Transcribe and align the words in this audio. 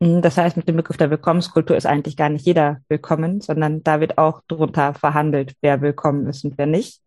Mhm, 0.00 0.22
das 0.22 0.38
heißt, 0.38 0.56
mit 0.56 0.66
dem 0.66 0.76
Begriff 0.76 0.96
der 0.96 1.10
Willkommenskultur 1.10 1.76
ist 1.76 1.86
eigentlich 1.86 2.16
gar 2.16 2.30
nicht 2.30 2.46
jeder 2.46 2.80
willkommen, 2.88 3.40
sondern 3.40 3.82
da 3.82 4.00
wird 4.00 4.18
auch 4.18 4.40
darunter 4.48 4.94
verhandelt, 4.94 5.54
wer 5.60 5.82
willkommen 5.82 6.26
ist 6.26 6.44
und 6.44 6.56
wer 6.56 6.66
nicht. 6.66 7.02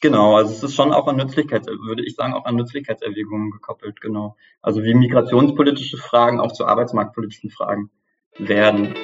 Genau, 0.00 0.36
also 0.36 0.50
es 0.50 0.62
ist 0.62 0.74
schon 0.74 0.92
auch 0.92 1.06
an 1.06 1.16
Nützlichkeits, 1.16 1.66
würde 1.66 2.04
ich 2.04 2.16
sagen, 2.16 2.34
auch 2.34 2.44
an 2.46 2.56
Nützlichkeitserwägungen 2.56 3.50
gekoppelt, 3.50 4.00
genau. 4.00 4.36
Also 4.60 4.82
wie 4.82 4.94
migrationspolitische 4.94 5.98
Fragen 5.98 6.40
auch 6.40 6.52
zu 6.52 6.66
arbeitsmarktpolitischen 6.66 7.50
Fragen 7.50 7.90
werden. 8.38 8.94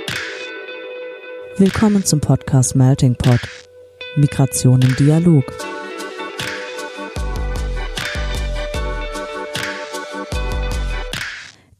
Willkommen 1.57 2.05
zum 2.05 2.21
Podcast 2.21 2.75
Melting 2.75 3.17
Pot. 3.17 3.41
Migration 4.17 4.83
im 4.83 4.97
Dialog. 4.97 5.45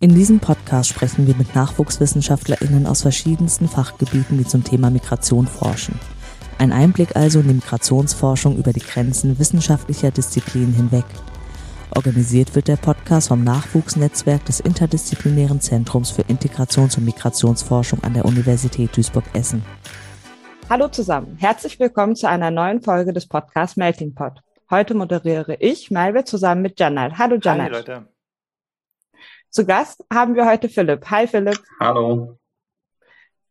In 0.03 0.15
diesem 0.15 0.41
Podcast 0.41 0.89
sprechen 0.89 1.27
wir 1.27 1.37
mit 1.37 1.55
NachwuchswissenschaftlerInnen 1.55 2.87
aus 2.87 3.03
verschiedensten 3.03 3.69
Fachgebieten, 3.69 4.39
die 4.39 4.47
zum 4.47 4.65
Thema 4.65 4.89
Migration 4.89 5.47
forschen. 5.47 6.01
Ein 6.57 6.73
Einblick 6.73 7.17
also 7.17 7.41
in 7.41 7.49
die 7.49 7.55
Migrationsforschung 7.57 8.57
über 8.57 8.73
die 8.73 8.81
Grenzen 8.81 9.39
wissenschaftlicher 9.39 10.11
Disziplinen 10.11 10.73
hinweg. 10.73 11.05
Organisiert 11.95 12.55
wird 12.55 12.69
der 12.69 12.79
Podcast 12.79 13.29
vom 13.29 13.45
Nachwuchsnetzwerk 13.45 14.43
des 14.47 14.61
Interdisziplinären 14.61 15.61
Zentrums 15.61 16.11
für 16.11 16.23
Integrations- 16.23 16.97
und 16.97 17.05
Migrationsforschung 17.05 18.03
an 18.03 18.15
der 18.15 18.25
Universität 18.25 18.97
Duisburg-Essen. 18.97 19.63
Hallo 20.71 20.89
zusammen, 20.89 21.37
herzlich 21.39 21.79
willkommen 21.79 22.17
zu 22.17 22.27
einer 22.27 22.51
neuen 22.51 22.81
Folge 22.81 23.13
des 23.13 23.27
Podcasts 23.27 23.77
Melting 23.77 24.15
Pot. 24.15 24.41
Heute 24.71 24.95
moderiere 24.95 25.57
ich, 25.57 25.91
Malve, 25.91 26.25
zusammen 26.25 26.63
mit 26.63 26.81
Janal. 26.81 27.19
Hallo 27.19 27.37
Janal. 27.39 27.67
Hallo 27.67 27.77
Leute. 27.77 28.20
Zu 29.51 29.67
Gast 29.67 30.05
haben 30.13 30.37
wir 30.37 30.47
heute 30.47 30.69
Philipp. 30.69 31.11
Hi 31.11 31.27
Philipp. 31.27 31.61
Hallo. 31.81 32.39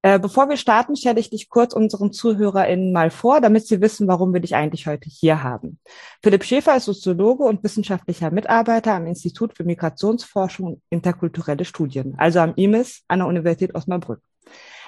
Äh, 0.02 0.18
bevor 0.18 0.48
wir 0.48 0.56
starten, 0.56 0.96
stelle 0.96 1.20
ich 1.20 1.30
dich 1.30 1.50
kurz 1.50 1.74
unseren 1.74 2.14
ZuhörerInnen 2.14 2.94
mal 2.94 3.12
vor, 3.12 3.42
damit 3.42 3.68
sie 3.68 3.82
wissen, 3.82 4.08
warum 4.08 4.32
wir 4.34 4.40
dich 4.40 4.56
eigentlich 4.56 4.88
heute 4.88 5.10
hier 5.10 5.44
haben. 5.44 5.78
Philipp 6.24 6.46
Schäfer 6.46 6.78
ist 6.78 6.86
Soziologe 6.86 7.44
und 7.44 7.62
wissenschaftlicher 7.66 8.32
Mitarbeiter 8.32 8.94
am 8.94 9.08
Institut 9.08 9.58
für 9.58 9.66
Migrationsforschung 9.66 10.68
und 10.68 10.82
interkulturelle 10.90 11.66
Studien, 11.66 12.16
also 12.18 12.40
am 12.40 12.54
IMIS 12.56 13.04
an 13.10 13.20
der 13.20 13.28
Universität 13.28 13.76
Osnabrück. 13.76 14.22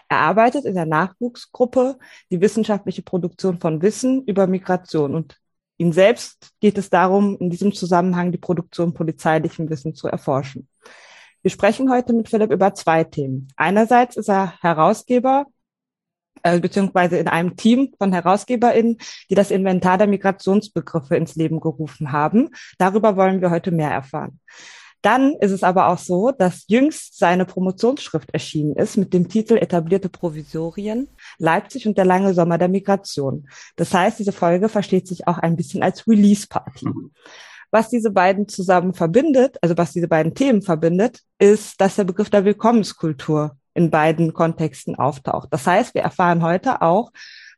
Er 0.08 0.20
arbeitet 0.20 0.64
in 0.64 0.76
der 0.76 0.86
Nachwuchsgruppe 0.86 2.00
die 2.30 2.40
wissenschaftliche 2.40 3.02
Produktion 3.02 3.60
von 3.60 3.82
Wissen 3.82 4.24
über 4.24 4.48
Migration 4.48 5.14
und 5.14 5.41
ihm 5.82 5.92
selbst 5.92 6.52
geht 6.60 6.78
es 6.78 6.90
darum, 6.90 7.38
in 7.40 7.50
diesem 7.50 7.74
Zusammenhang 7.74 8.32
die 8.32 8.38
Produktion 8.38 8.94
polizeilichen 8.94 9.70
Wissen 9.70 9.96
zu 9.96 10.08
erforschen. 10.08 10.68
Wir 11.42 11.50
sprechen 11.50 11.92
heute 11.92 12.14
mit 12.14 12.30
Philipp 12.30 12.52
über 12.52 12.76
zwei 12.76 13.04
Themen. 13.04 13.48
Einerseits 13.58 14.16
ist 14.16 14.30
er 14.30 14.54
Herausgeber 14.62 15.48
äh, 16.44 16.60
beziehungsweise 16.60 17.18
in 17.18 17.28
einem 17.28 17.56
Team 17.56 17.94
von 17.98 18.14
HerausgeberInnen, 18.14 18.98
die 19.30 19.36
das 19.36 19.50
Inventar 19.50 19.98
der 19.98 20.08
Migrationsbegriffe 20.08 21.16
ins 21.16 21.36
Leben 21.36 21.60
gerufen 21.60 22.12
haben. 22.12 22.50
Darüber 22.78 23.16
wollen 23.16 23.42
wir 23.42 23.50
heute 23.50 23.72
mehr 23.72 23.92
erfahren. 23.92 24.40
Dann 25.02 25.34
ist 25.40 25.52
es 25.52 25.64
aber 25.64 25.88
auch 25.88 25.98
so, 25.98 26.32
dass 26.32 26.66
jüngst 26.68 27.18
seine 27.18 27.46
Promotionsschrift 27.46 28.32
erschienen 28.32 28.76
ist 28.76 28.98
mit 28.98 29.14
dem 29.14 29.28
Titel 29.28 29.58
Etablierte 29.58 30.10
Provisorien, 30.10 31.08
Leipzig 31.40 31.88
und 31.88 31.98
der 31.98 32.06
lange 32.06 32.34
Sommer 32.34 32.58
der 32.58 32.68
Migration. 32.68 33.48
Das 33.76 33.94
heißt, 33.94 34.20
diese 34.20 34.32
Folge 34.32 34.70
versteht 34.70 35.08
sich 35.08 35.28
auch 35.28 35.40
ein 35.40 35.56
bisschen 35.56 35.82
als 35.82 36.08
Release-Party. 36.08 36.88
Mhm. 36.88 37.12
Was 37.72 37.90
diese 37.90 38.12
beiden 38.12 38.48
zusammen 38.48 38.94
verbindet, 38.94 39.58
also 39.62 39.78
was 39.78 39.94
diese 39.94 40.08
beiden 40.08 40.36
Themen 40.36 40.62
verbindet, 40.62 41.22
ist, 41.40 41.80
dass 41.80 41.96
der 41.96 42.04
Begriff 42.04 42.30
der 42.30 42.46
Willkommenskultur 42.46 43.58
in 43.74 43.90
beiden 43.90 44.34
Kontexten 44.34 44.96
auftaucht. 44.96 45.48
Das 45.52 45.66
heißt, 45.66 45.96
wir 45.96 46.02
erfahren 46.02 46.44
heute 46.44 46.82
auch, 46.82 47.12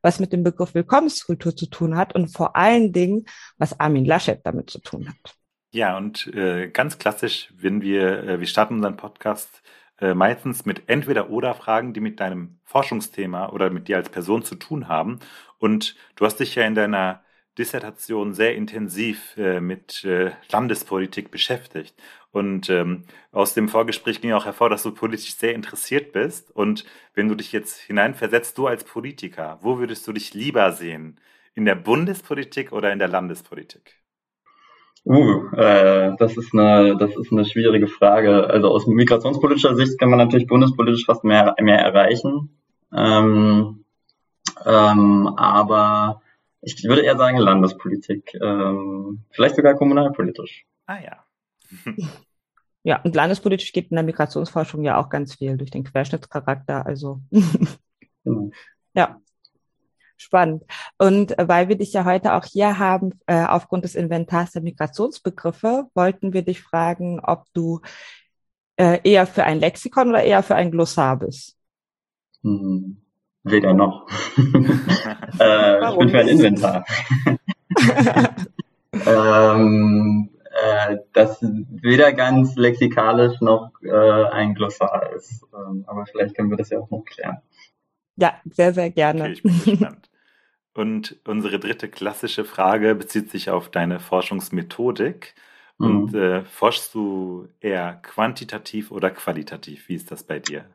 was 0.03 0.19
mit 0.19 0.31
dem 0.31 0.43
Begriff 0.43 0.75
Willkommenskultur 0.75 1.55
zu 1.55 1.65
tun 1.65 1.97
hat 1.97 2.13
und 2.13 2.27
vor 2.27 2.55
allen 2.55 2.93
Dingen, 2.93 3.25
was 3.57 3.79
Armin 3.79 4.05
Laschet 4.05 4.39
damit 4.43 4.69
zu 4.69 4.79
tun 4.79 5.09
hat. 5.09 5.35
Ja, 5.75 5.97
und 5.97 6.27
äh, 6.35 6.69
ganz 6.69 6.99
klassisch, 6.99 7.51
wenn 7.57 7.81
wir, 7.81 8.23
äh, 8.23 8.39
wir 8.39 8.45
starten 8.47 8.75
unseren 8.75 8.95
Podcast 8.95 9.63
äh, 9.99 10.13
meistens 10.13 10.65
mit 10.65 10.83
entweder 10.87 11.31
oder 11.31 11.55
Fragen, 11.55 11.93
die 11.93 11.99
mit 11.99 12.19
deinem 12.19 12.59
Forschungsthema 12.63 13.49
oder 13.49 13.71
mit 13.71 13.87
dir 13.87 13.97
als 13.97 14.09
Person 14.09 14.43
zu 14.43 14.53
tun 14.55 14.87
haben. 14.87 15.19
Und 15.57 15.95
du 16.15 16.25
hast 16.25 16.39
dich 16.39 16.53
ja 16.55 16.63
in 16.65 16.75
deiner 16.75 17.23
Dissertation 17.57 18.33
sehr 18.35 18.55
intensiv 18.55 19.35
äh, 19.37 19.59
mit 19.59 20.03
äh, 20.03 20.31
Landespolitik 20.51 21.31
beschäftigt. 21.31 21.95
Und 22.31 22.69
ähm, 22.69 23.05
aus 23.31 23.55
dem 23.55 23.67
Vorgespräch 23.67 24.21
ging 24.21 24.33
auch 24.33 24.45
hervor, 24.45 24.69
dass 24.69 24.83
du 24.83 24.91
politisch 24.91 25.35
sehr 25.35 25.55
interessiert 25.55 26.11
bist. 26.13 26.51
Und 26.51 26.85
wenn 27.15 27.29
du 27.29 27.35
dich 27.35 27.51
jetzt 27.51 27.79
hineinversetzt, 27.79 28.57
du 28.59 28.67
als 28.67 28.83
Politiker, 28.83 29.57
wo 29.61 29.79
würdest 29.79 30.07
du 30.07 30.13
dich 30.13 30.35
lieber 30.35 30.71
sehen? 30.73 31.19
In 31.55 31.65
der 31.65 31.75
Bundespolitik 31.75 32.71
oder 32.73 32.91
in 32.93 32.99
der 32.99 33.07
Landespolitik? 33.07 34.02
Uh, 35.05 35.49
äh, 35.55 36.15
das 36.17 36.37
ist 36.37 36.53
eine, 36.53 36.95
das 36.97 37.15
ist 37.17 37.31
eine 37.31 37.43
schwierige 37.43 37.87
Frage. 37.87 38.49
Also 38.49 38.69
aus 38.69 38.87
migrationspolitischer 38.87 39.75
Sicht 39.75 39.99
kann 39.99 40.09
man 40.09 40.19
natürlich 40.19 40.47
bundespolitisch 40.47 41.05
fast 41.05 41.23
mehr, 41.25 41.55
mehr 41.59 41.79
erreichen. 41.79 42.57
Ähm, 42.95 43.83
ähm, 44.65 45.27
aber 45.35 46.21
ich 46.61 46.83
würde 46.85 47.01
eher 47.01 47.17
sagen 47.17 47.37
Landespolitik, 47.37 48.33
ähm, 48.41 49.23
vielleicht 49.31 49.57
sogar 49.57 49.75
kommunalpolitisch. 49.75 50.65
Ah 50.85 50.99
ja. 50.99 51.25
ja, 52.83 53.01
und 53.01 53.15
landespolitisch 53.15 53.73
geht 53.73 53.91
in 53.91 53.95
der 53.95 54.05
Migrationsforschung 54.05 54.83
ja 54.83 54.97
auch 54.97 55.09
ganz 55.09 55.35
viel 55.35 55.57
durch 55.57 55.71
den 55.71 55.83
Querschnittscharakter. 55.83 56.85
Also 56.85 57.19
genau. 58.23 58.51
ja, 58.93 59.19
spannend. 60.17 60.63
Und 60.97 61.37
äh, 61.37 61.47
weil 61.47 61.69
wir 61.69 61.77
dich 61.77 61.93
ja 61.93 62.05
heute 62.05 62.33
auch 62.33 62.45
hier 62.45 62.79
haben, 62.79 63.19
äh, 63.27 63.45
aufgrund 63.45 63.83
des 63.83 63.95
Inventars 63.95 64.51
der 64.51 64.61
Migrationsbegriffe, 64.61 65.85
wollten 65.93 66.33
wir 66.33 66.43
dich 66.43 66.61
fragen, 66.61 67.19
ob 67.19 67.45
du 67.53 67.81
äh, 68.77 68.99
eher 69.03 69.27
für 69.27 69.43
ein 69.43 69.59
Lexikon 69.59 70.09
oder 70.09 70.23
eher 70.23 70.43
für 70.43 70.55
ein 70.55 70.71
Glossar 70.71 71.17
bist. 71.17 71.55
Hm. 72.41 72.97
Weder 73.43 73.73
noch. 73.73 74.07
äh, 75.39 75.89
ich 75.89 75.97
bin 75.97 76.09
für 76.09 76.19
ein 76.19 76.27
Inventar. 76.29 76.85
ähm, 79.05 80.29
äh, 80.53 80.97
das 81.13 81.39
weder 81.41 82.13
ganz 82.13 82.55
lexikalisch 82.55 83.41
noch 83.41 83.71
äh, 83.81 84.25
ein 84.31 84.53
Glossar 84.53 85.11
ist. 85.13 85.45
Ähm, 85.53 85.83
aber 85.87 86.05
vielleicht 86.05 86.35
können 86.35 86.51
wir 86.51 86.57
das 86.57 86.69
ja 86.69 86.79
auch 86.79 86.89
noch 86.89 87.03
klären. 87.03 87.39
Ja, 88.15 88.39
sehr, 88.45 88.73
sehr 88.73 88.89
gerne. 88.91 89.21
Okay, 89.21 89.31
ich 89.33 89.43
bin 89.43 89.63
gespannt. 89.63 90.09
Und 90.75 91.17
unsere 91.25 91.59
dritte 91.59 91.87
klassische 91.87 92.45
Frage 92.45 92.95
bezieht 92.95 93.29
sich 93.29 93.49
auf 93.49 93.69
deine 93.69 93.99
Forschungsmethodik. 93.99 95.35
Und 95.77 96.13
mhm. 96.13 96.19
äh, 96.19 96.45
forschst 96.45 96.93
du 96.93 97.47
eher 97.59 97.93
quantitativ 98.03 98.91
oder 98.91 99.11
qualitativ? 99.11 99.89
Wie 99.89 99.95
ist 99.95 100.11
das 100.11 100.23
bei 100.23 100.39
dir? 100.39 100.65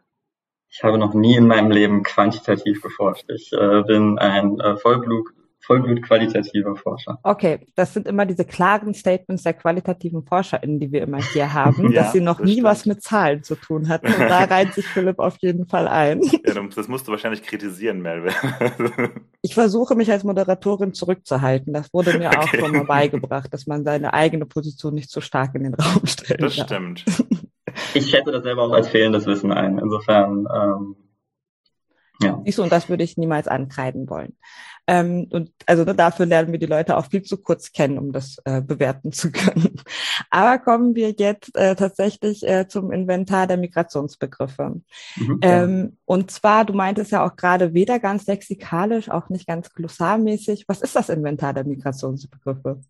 Ich 0.70 0.82
habe 0.82 0.98
noch 0.98 1.14
nie 1.14 1.36
in 1.36 1.46
meinem 1.46 1.70
Leben 1.70 2.02
quantitativ 2.02 2.82
geforscht. 2.82 3.24
Ich 3.30 3.52
äh, 3.52 3.82
bin 3.82 4.18
ein 4.18 4.60
äh, 4.60 4.76
Vollblut, 4.76 5.28
Vollblut 5.68 6.02
qualitativer 6.02 6.74
Forscher. 6.76 7.18
Okay, 7.22 7.60
das 7.76 7.92
sind 7.92 8.08
immer 8.08 8.24
diese 8.24 8.46
klaren 8.46 8.94
Statements 8.94 9.42
der 9.42 9.52
qualitativen 9.52 10.24
ForscherInnen, 10.24 10.80
die 10.80 10.90
wir 10.90 11.02
immer 11.02 11.22
hier 11.22 11.52
haben, 11.52 11.92
ja, 11.92 12.02
dass 12.02 12.12
sie 12.12 12.22
noch 12.22 12.40
nie 12.40 12.52
stimmt. 12.52 12.64
was 12.64 12.86
mit 12.86 13.02
Zahlen 13.02 13.42
zu 13.42 13.54
tun 13.54 13.90
hatten. 13.90 14.06
Und 14.06 14.18
da 14.18 14.44
reiht 14.44 14.72
sich 14.72 14.86
Philipp 14.86 15.18
auf 15.18 15.36
jeden 15.40 15.66
Fall 15.66 15.86
ein. 15.86 16.22
Ja, 16.48 16.54
das 16.54 16.88
musst 16.88 17.06
du 17.06 17.12
wahrscheinlich 17.12 17.42
kritisieren, 17.42 18.00
Melvin. 18.00 18.32
Ich 19.42 19.54
versuche 19.54 19.94
mich 19.94 20.10
als 20.10 20.24
Moderatorin 20.24 20.94
zurückzuhalten. 20.94 21.72
Das 21.72 21.92
wurde 21.92 22.18
mir 22.18 22.28
okay. 22.28 22.38
auch 22.38 22.48
schon 22.48 22.72
mal 22.72 22.84
beigebracht, 22.84 23.52
dass 23.52 23.66
man 23.66 23.84
seine 23.84 24.14
eigene 24.14 24.46
Position 24.46 24.94
nicht 24.94 25.10
so 25.10 25.20
stark 25.20 25.54
in 25.54 25.64
den 25.64 25.74
Raum 25.74 26.06
stellt. 26.06 26.42
Das 26.42 26.56
stimmt. 26.56 27.04
Ich 27.94 28.10
schätze 28.10 28.32
das 28.32 28.42
selber 28.42 28.62
auch 28.62 28.72
als 28.72 28.88
fehlendes 28.88 29.26
Wissen 29.26 29.52
ein. 29.52 29.78
Insofern, 29.78 30.46
ähm, 30.52 30.96
ja. 32.20 32.40
Siehst 32.44 32.58
du, 32.58 32.62
und 32.64 32.72
das 32.72 32.88
würde 32.88 33.04
ich 33.04 33.16
niemals 33.16 33.46
ankreiden 33.46 34.08
wollen. 34.10 34.36
Ähm, 34.88 35.28
und 35.30 35.52
also 35.66 35.84
ne, 35.84 35.94
dafür 35.94 36.26
lernen 36.26 36.50
wir 36.50 36.58
die 36.58 36.66
Leute 36.66 36.96
auch 36.96 37.06
viel 37.06 37.22
zu 37.22 37.36
kurz 37.36 37.72
kennen, 37.72 37.98
um 37.98 38.10
das 38.10 38.38
äh, 38.44 38.62
bewerten 38.62 39.12
zu 39.12 39.30
können. 39.32 39.80
Aber 40.30 40.58
kommen 40.58 40.94
wir 40.94 41.10
jetzt 41.10 41.54
äh, 41.56 41.76
tatsächlich 41.76 42.42
äh, 42.42 42.66
zum 42.66 42.90
Inventar 42.90 43.46
der 43.46 43.58
Migrationsbegriffe. 43.58 44.80
Mhm, 45.16 45.38
ähm, 45.42 45.96
und 46.06 46.30
zwar, 46.30 46.64
du 46.64 46.72
meintest 46.72 47.12
ja 47.12 47.24
auch 47.24 47.36
gerade 47.36 47.74
weder 47.74 47.98
ganz 48.00 48.26
lexikalisch, 48.26 49.10
auch 49.10 49.28
nicht 49.28 49.46
ganz 49.46 49.72
glossarmäßig. 49.72 50.64
Was 50.68 50.80
ist 50.80 50.96
das 50.96 51.10
Inventar 51.10 51.52
der 51.52 51.64
Migrationsbegriffe? 51.64 52.80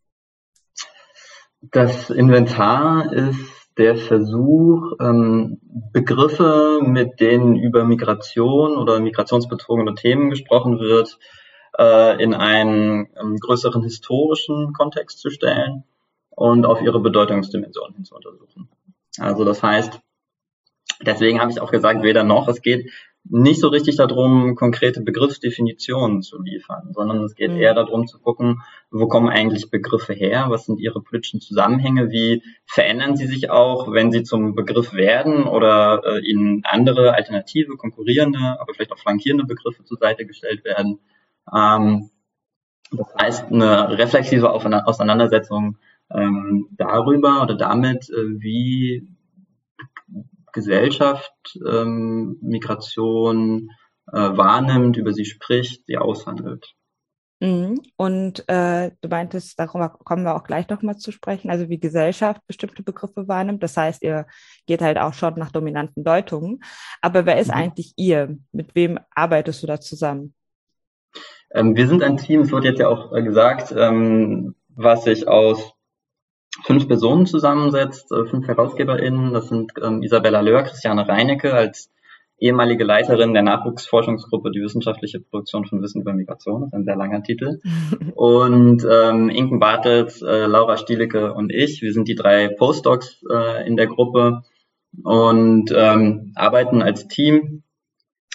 Das 1.60 2.10
Inventar 2.10 3.12
ist 3.12 3.36
der 3.78 3.96
Versuch, 3.96 4.94
ähm, 5.00 5.60
Begriffe, 5.92 6.80
mit 6.82 7.20
denen 7.20 7.56
über 7.56 7.84
Migration 7.84 8.76
oder 8.76 8.98
migrationsbezogene 8.98 9.94
Themen 9.94 10.30
gesprochen 10.30 10.80
wird, 10.80 11.18
äh, 11.78 12.22
in 12.22 12.34
einen 12.34 13.08
ähm, 13.20 13.36
größeren 13.36 13.82
historischen 13.82 14.72
Kontext 14.72 15.20
zu 15.20 15.30
stellen 15.30 15.84
und 16.30 16.66
auf 16.66 16.82
ihre 16.82 17.00
Bedeutungsdimension 17.00 17.94
hin 17.94 18.04
zu 18.04 18.16
untersuchen. 18.16 18.68
Also 19.18 19.44
das 19.44 19.62
heißt, 19.62 20.00
deswegen 21.02 21.40
habe 21.40 21.52
ich 21.52 21.60
auch 21.60 21.70
gesagt, 21.70 22.02
weder 22.02 22.24
noch. 22.24 22.48
Es 22.48 22.62
geht 22.62 22.90
nicht 23.24 23.60
so 23.60 23.68
richtig 23.68 23.96
darum, 23.96 24.54
konkrete 24.54 25.02
Begriffsdefinitionen 25.02 26.22
zu 26.22 26.40
liefern, 26.40 26.92
sondern 26.92 27.22
es 27.24 27.34
geht 27.34 27.50
mhm. 27.50 27.58
eher 27.58 27.74
darum 27.74 28.06
zu 28.06 28.18
gucken, 28.18 28.62
wo 28.90 29.06
kommen 29.06 29.28
eigentlich 29.28 29.70
Begriffe 29.70 30.14
her, 30.14 30.46
was 30.48 30.66
sind 30.66 30.80
ihre 30.80 31.02
politischen 31.02 31.40
Zusammenhänge, 31.40 32.10
wie 32.10 32.42
verändern 32.66 33.16
sie 33.16 33.26
sich 33.26 33.50
auch, 33.50 33.92
wenn 33.92 34.10
sie 34.10 34.22
zum 34.22 34.54
Begriff 34.54 34.94
werden 34.94 35.44
oder 35.44 36.02
äh, 36.04 36.20
ihnen 36.20 36.62
andere 36.64 37.14
alternative, 37.14 37.76
konkurrierende, 37.76 38.38
aber 38.38 38.72
vielleicht 38.74 38.92
auch 38.92 38.98
flankierende 38.98 39.44
Begriffe 39.44 39.84
zur 39.84 39.98
Seite 39.98 40.24
gestellt 40.24 40.64
werden. 40.64 41.00
Ähm, 41.54 42.10
das 42.90 43.14
heißt, 43.20 43.52
eine 43.52 43.98
reflexive 43.98 44.50
Auseinandersetzung 44.50 45.76
ähm, 46.10 46.68
darüber 46.72 47.42
oder 47.42 47.54
damit, 47.54 48.08
äh, 48.08 48.40
wie 48.40 49.06
Gesellschaft 50.52 51.58
ähm, 51.66 52.38
Migration 52.40 53.70
äh, 54.12 54.16
wahrnimmt, 54.16 54.96
über 54.96 55.12
sie 55.12 55.24
spricht, 55.24 55.86
sie 55.86 55.98
aushandelt. 55.98 56.74
Mhm. 57.40 57.80
Und 57.96 58.48
äh, 58.48 58.90
du 59.00 59.08
meintest, 59.08 59.58
darüber 59.60 59.90
kommen 59.90 60.24
wir 60.24 60.34
auch 60.34 60.42
gleich 60.42 60.68
noch 60.68 60.82
mal 60.82 60.96
zu 60.96 61.12
sprechen, 61.12 61.50
also 61.50 61.68
wie 61.68 61.78
Gesellschaft 61.78 62.42
bestimmte 62.46 62.82
Begriffe 62.82 63.28
wahrnimmt. 63.28 63.62
Das 63.62 63.76
heißt, 63.76 64.02
ihr 64.02 64.26
geht 64.66 64.80
halt 64.80 64.98
auch 64.98 65.14
schon 65.14 65.34
nach 65.34 65.52
dominanten 65.52 66.02
Deutungen. 66.02 66.60
Aber 67.00 67.26
wer 67.26 67.38
ist 67.38 67.48
mhm. 67.48 67.54
eigentlich 67.54 67.92
ihr? 67.96 68.36
Mit 68.50 68.74
wem 68.74 68.98
arbeitest 69.14 69.62
du 69.62 69.66
da 69.68 69.80
zusammen? 69.80 70.34
Ähm, 71.52 71.76
wir 71.76 71.86
sind 71.86 72.02
ein 72.02 72.16
Team, 72.16 72.42
es 72.42 72.52
wurde 72.52 72.68
jetzt 72.68 72.80
ja 72.80 72.88
auch 72.88 73.12
äh, 73.14 73.22
gesagt, 73.22 73.72
ähm, 73.76 74.54
was 74.68 75.04
sich 75.04 75.28
aus 75.28 75.74
fünf 76.64 76.88
Personen 76.88 77.26
zusammensetzt, 77.26 78.10
äh, 78.12 78.24
fünf 78.26 78.46
HerausgeberInnen. 78.46 79.32
Das 79.32 79.48
sind 79.48 79.72
ähm, 79.82 80.02
Isabella 80.02 80.40
Löhr, 80.40 80.62
Christiane 80.62 81.08
Reinecke 81.08 81.54
als 81.54 81.90
ehemalige 82.40 82.84
Leiterin 82.84 83.34
der 83.34 83.42
Nachwuchsforschungsgruppe 83.42 84.50
Die 84.52 84.60
wissenschaftliche 84.60 85.20
Produktion 85.20 85.64
von 85.64 85.82
Wissen 85.82 86.02
über 86.02 86.12
Migration, 86.12 86.60
das 86.60 86.68
ist 86.68 86.74
ein 86.74 86.84
sehr 86.84 86.96
langer 86.96 87.22
Titel. 87.22 87.60
Und 88.14 88.86
ähm, 88.90 89.28
Inken 89.28 89.58
Bartels, 89.58 90.22
äh, 90.22 90.46
Laura 90.46 90.76
Stielicke 90.76 91.34
und 91.34 91.52
ich, 91.52 91.82
wir 91.82 91.92
sind 91.92 92.08
die 92.08 92.14
drei 92.14 92.48
Postdocs 92.48 93.22
äh, 93.30 93.66
in 93.66 93.76
der 93.76 93.86
Gruppe 93.86 94.42
und 95.04 95.72
ähm, 95.74 96.32
arbeiten 96.34 96.82
als 96.82 97.06
Team 97.08 97.62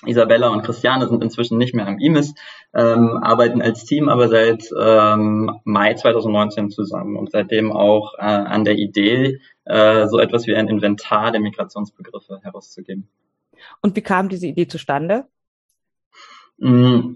Isabella 0.05 0.49
und 0.49 0.63
Christiane 0.63 1.07
sind 1.07 1.23
inzwischen 1.23 1.57
nicht 1.57 1.73
mehr 1.73 1.87
am 1.87 1.99
IMIS, 1.99 2.33
ähm, 2.73 3.19
arbeiten 3.21 3.61
als 3.61 3.85
Team 3.85 4.09
aber 4.09 4.27
seit 4.27 4.69
ähm, 4.77 5.59
Mai 5.63 5.93
2019 5.93 6.69
zusammen 6.69 7.15
und 7.15 7.31
seitdem 7.31 7.71
auch 7.71 8.13
äh, 8.17 8.23
an 8.23 8.65
der 8.65 8.75
Idee, 8.75 9.39
äh, 9.65 10.07
so 10.07 10.19
etwas 10.19 10.47
wie 10.47 10.55
ein 10.55 10.67
Inventar 10.67 11.31
der 11.31 11.41
Migrationsbegriffe 11.41 12.39
herauszugeben. 12.43 13.07
Und 13.81 13.95
wie 13.95 14.01
kam 14.01 14.29
diese 14.29 14.47
Idee 14.47 14.67
zustande? 14.67 15.25
Mm. 16.57 17.15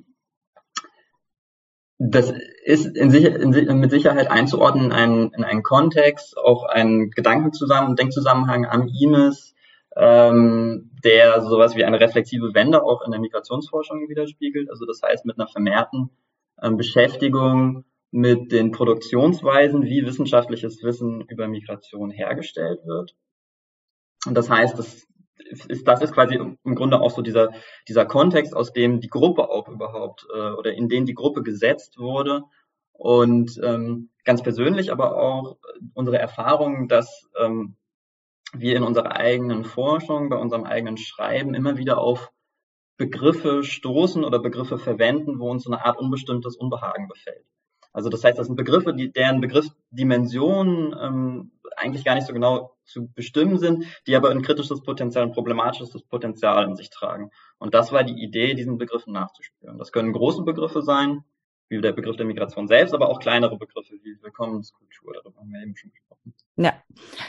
Das 2.00 2.32
ist 2.64 2.96
in 2.96 3.10
sich, 3.10 3.26
in, 3.26 3.80
mit 3.80 3.90
Sicherheit 3.90 4.30
einzuordnen 4.30 4.86
in 4.86 4.92
einen, 4.92 5.32
in 5.34 5.44
einen 5.44 5.64
Kontext, 5.64 6.38
auch 6.38 6.64
einen 6.64 7.10
Gedankenzusammen, 7.10 7.96
Denkzusammenhang 7.96 8.68
am 8.68 8.88
IMIS, 8.88 9.56
ähm, 9.98 10.92
der 11.04 11.42
sowas 11.42 11.76
wie 11.76 11.84
eine 11.84 12.00
reflexive 12.00 12.54
Wende 12.54 12.84
auch 12.84 13.04
in 13.04 13.12
der 13.12 13.20
Migrationsforschung 13.20 14.08
widerspiegelt. 14.08 14.70
Also 14.70 14.86
das 14.86 15.02
heißt 15.02 15.26
mit 15.26 15.40
einer 15.40 15.48
vermehrten 15.48 16.12
ähm, 16.62 16.78
Beschäftigung 16.78 17.86
mit 18.12 18.52
den 18.52 18.72
Produktionsweisen, 18.72 19.84
wie 19.84 20.06
wissenschaftliches 20.06 20.84
Wissen 20.84 21.22
über 21.22 21.48
Migration 21.48 22.12
hergestellt 22.12 22.80
wird. 22.86 23.16
Und 24.26 24.36
das 24.36 24.50
heißt, 24.50 24.78
das 24.78 25.08
ist, 25.68 25.88
das 25.88 26.02
ist 26.02 26.14
quasi 26.14 26.36
im 26.36 26.76
Grunde 26.76 27.00
auch 27.00 27.12
so 27.12 27.22
dieser, 27.22 27.52
dieser 27.88 28.06
Kontext, 28.06 28.56
aus 28.56 28.74
dem 28.74 29.00
die 29.00 29.10
Gruppe 29.10 29.50
auch 29.50 29.68
überhaupt 29.68 30.26
äh, 30.34 30.52
oder 30.52 30.74
in 30.74 30.90
den 30.90 31.06
die 31.06 31.14
Gruppe 31.14 31.44
gesetzt 31.44 31.98
wurde. 31.98 32.44
Und 32.94 33.60
ähm, 33.64 34.10
ganz 34.24 34.42
persönlich 34.42 34.92
aber 34.92 35.18
auch 35.18 35.58
unsere 35.94 36.18
Erfahrung, 36.18 36.88
dass 36.88 37.28
ähm, 37.40 37.76
wir 38.54 38.76
in 38.76 38.84
unserer 38.84 39.16
eigenen 39.16 39.64
Forschung, 39.64 40.30
bei 40.30 40.38
unserem 40.38 40.64
eigenen 40.64 40.98
Schreiben 40.98 41.54
immer 41.54 41.78
wieder 41.78 41.98
auf 41.98 42.32
Begriffe 42.98 43.64
stoßen 43.64 44.24
oder 44.24 44.40
Begriffe 44.40 44.78
verwenden, 44.78 45.40
wo 45.40 45.52
uns 45.52 45.64
so 45.64 45.72
eine 45.72 45.86
Art 45.86 46.00
unbestimmtes 46.00 46.56
Unbehagen 46.56 47.08
befällt. 47.08 47.46
Also 47.94 48.10
das 48.10 48.24
heißt, 48.24 48.38
das 48.38 48.48
sind 48.48 48.56
Begriffe, 48.56 48.94
die, 48.94 49.12
deren 49.12 49.42
Begriffsdimensionen 49.42 50.96
ähm, 51.02 51.52
eigentlich 51.76 52.06
gar 52.06 52.16
nicht 52.16 52.28
so 52.28 52.34
genau 52.34 52.76
zu 52.86 53.08
bestimmen 53.12 53.60
sind, 53.60 53.86
die 54.08 54.16
aber 54.16 54.30
ein 54.30 54.42
kritisches 54.42 54.82
Potenzial, 54.82 55.26
ein 55.26 55.32
problematisches 55.32 56.04
Potenzial 56.04 56.66
in 56.66 56.76
sich 56.76 56.90
tragen. 56.90 57.32
Und 57.60 57.74
das 57.74 57.92
war 57.92 58.04
die 58.04 58.22
Idee, 58.22 58.54
diesen 58.56 58.78
Begriffen 58.78 59.14
nachzuspüren. 59.14 59.78
Das 59.78 59.92
können 59.92 60.14
große 60.14 60.44
Begriffe 60.44 60.82
sein, 60.82 61.24
wie 61.70 61.82
der 61.82 61.92
Begriff 61.92 62.16
der 62.16 62.26
Migration 62.26 62.68
selbst, 62.68 62.94
aber 62.94 63.10
auch 63.10 63.20
kleinere 63.20 63.58
Begriffe 63.58 63.96
wie 64.04 64.22
Willkommenskultur, 64.22 65.14
darüber 65.14 65.40
haben 65.40 65.52
wir 65.52 65.62
eben 65.62 65.76
schon 65.76 65.92
gesprochen. 65.92 66.34
Ja, 66.60 66.74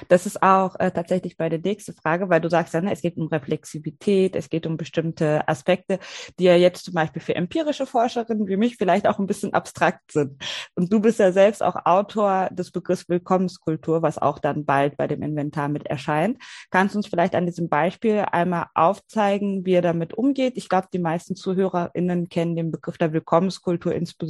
das 0.08 0.24
ist 0.24 0.42
auch 0.42 0.74
äh, 0.80 0.90
tatsächlich 0.90 1.36
bei 1.36 1.50
der 1.50 1.58
nächsten 1.58 1.92
Frage, 1.92 2.30
weil 2.30 2.40
du 2.40 2.48
sagst 2.48 2.72
ja, 2.72 2.80
ne, 2.80 2.92
es 2.92 3.02
geht 3.02 3.18
um 3.18 3.26
Reflexivität, 3.26 4.34
es 4.34 4.48
geht 4.48 4.64
um 4.64 4.78
bestimmte 4.78 5.46
Aspekte, 5.46 5.98
die 6.38 6.44
ja 6.44 6.56
jetzt 6.56 6.86
zum 6.86 6.94
Beispiel 6.94 7.20
für 7.20 7.34
empirische 7.34 7.84
Forscherinnen 7.84 8.48
wie 8.48 8.56
mich 8.56 8.76
vielleicht 8.76 9.06
auch 9.06 9.18
ein 9.18 9.26
bisschen 9.26 9.52
abstrakt 9.52 10.12
sind. 10.12 10.42
Und 10.76 10.90
du 10.90 11.00
bist 11.00 11.18
ja 11.18 11.30
selbst 11.30 11.62
auch 11.62 11.76
Autor 11.84 12.48
des 12.52 12.70
Begriffs 12.70 13.06
Willkommenskultur, 13.10 14.00
was 14.00 14.16
auch 14.16 14.38
dann 14.38 14.64
bald 14.64 14.96
bei 14.96 15.06
dem 15.06 15.20
Inventar 15.20 15.68
mit 15.68 15.84
erscheint. 15.86 16.42
Kannst 16.70 16.94
du 16.94 17.00
uns 17.00 17.08
vielleicht 17.08 17.34
an 17.34 17.44
diesem 17.44 17.68
Beispiel 17.68 18.24
einmal 18.32 18.68
aufzeigen, 18.74 19.66
wie 19.66 19.74
er 19.74 19.82
damit 19.82 20.14
umgeht? 20.14 20.54
Ich 20.56 20.70
glaube, 20.70 20.88
die 20.90 20.98
meisten 20.98 21.36
ZuhörerInnen 21.36 22.30
kennen 22.30 22.56
den 22.56 22.70
Begriff 22.70 22.96
der 22.96 23.12
Willkommenskultur 23.12 23.94
insbesondere 23.94 24.27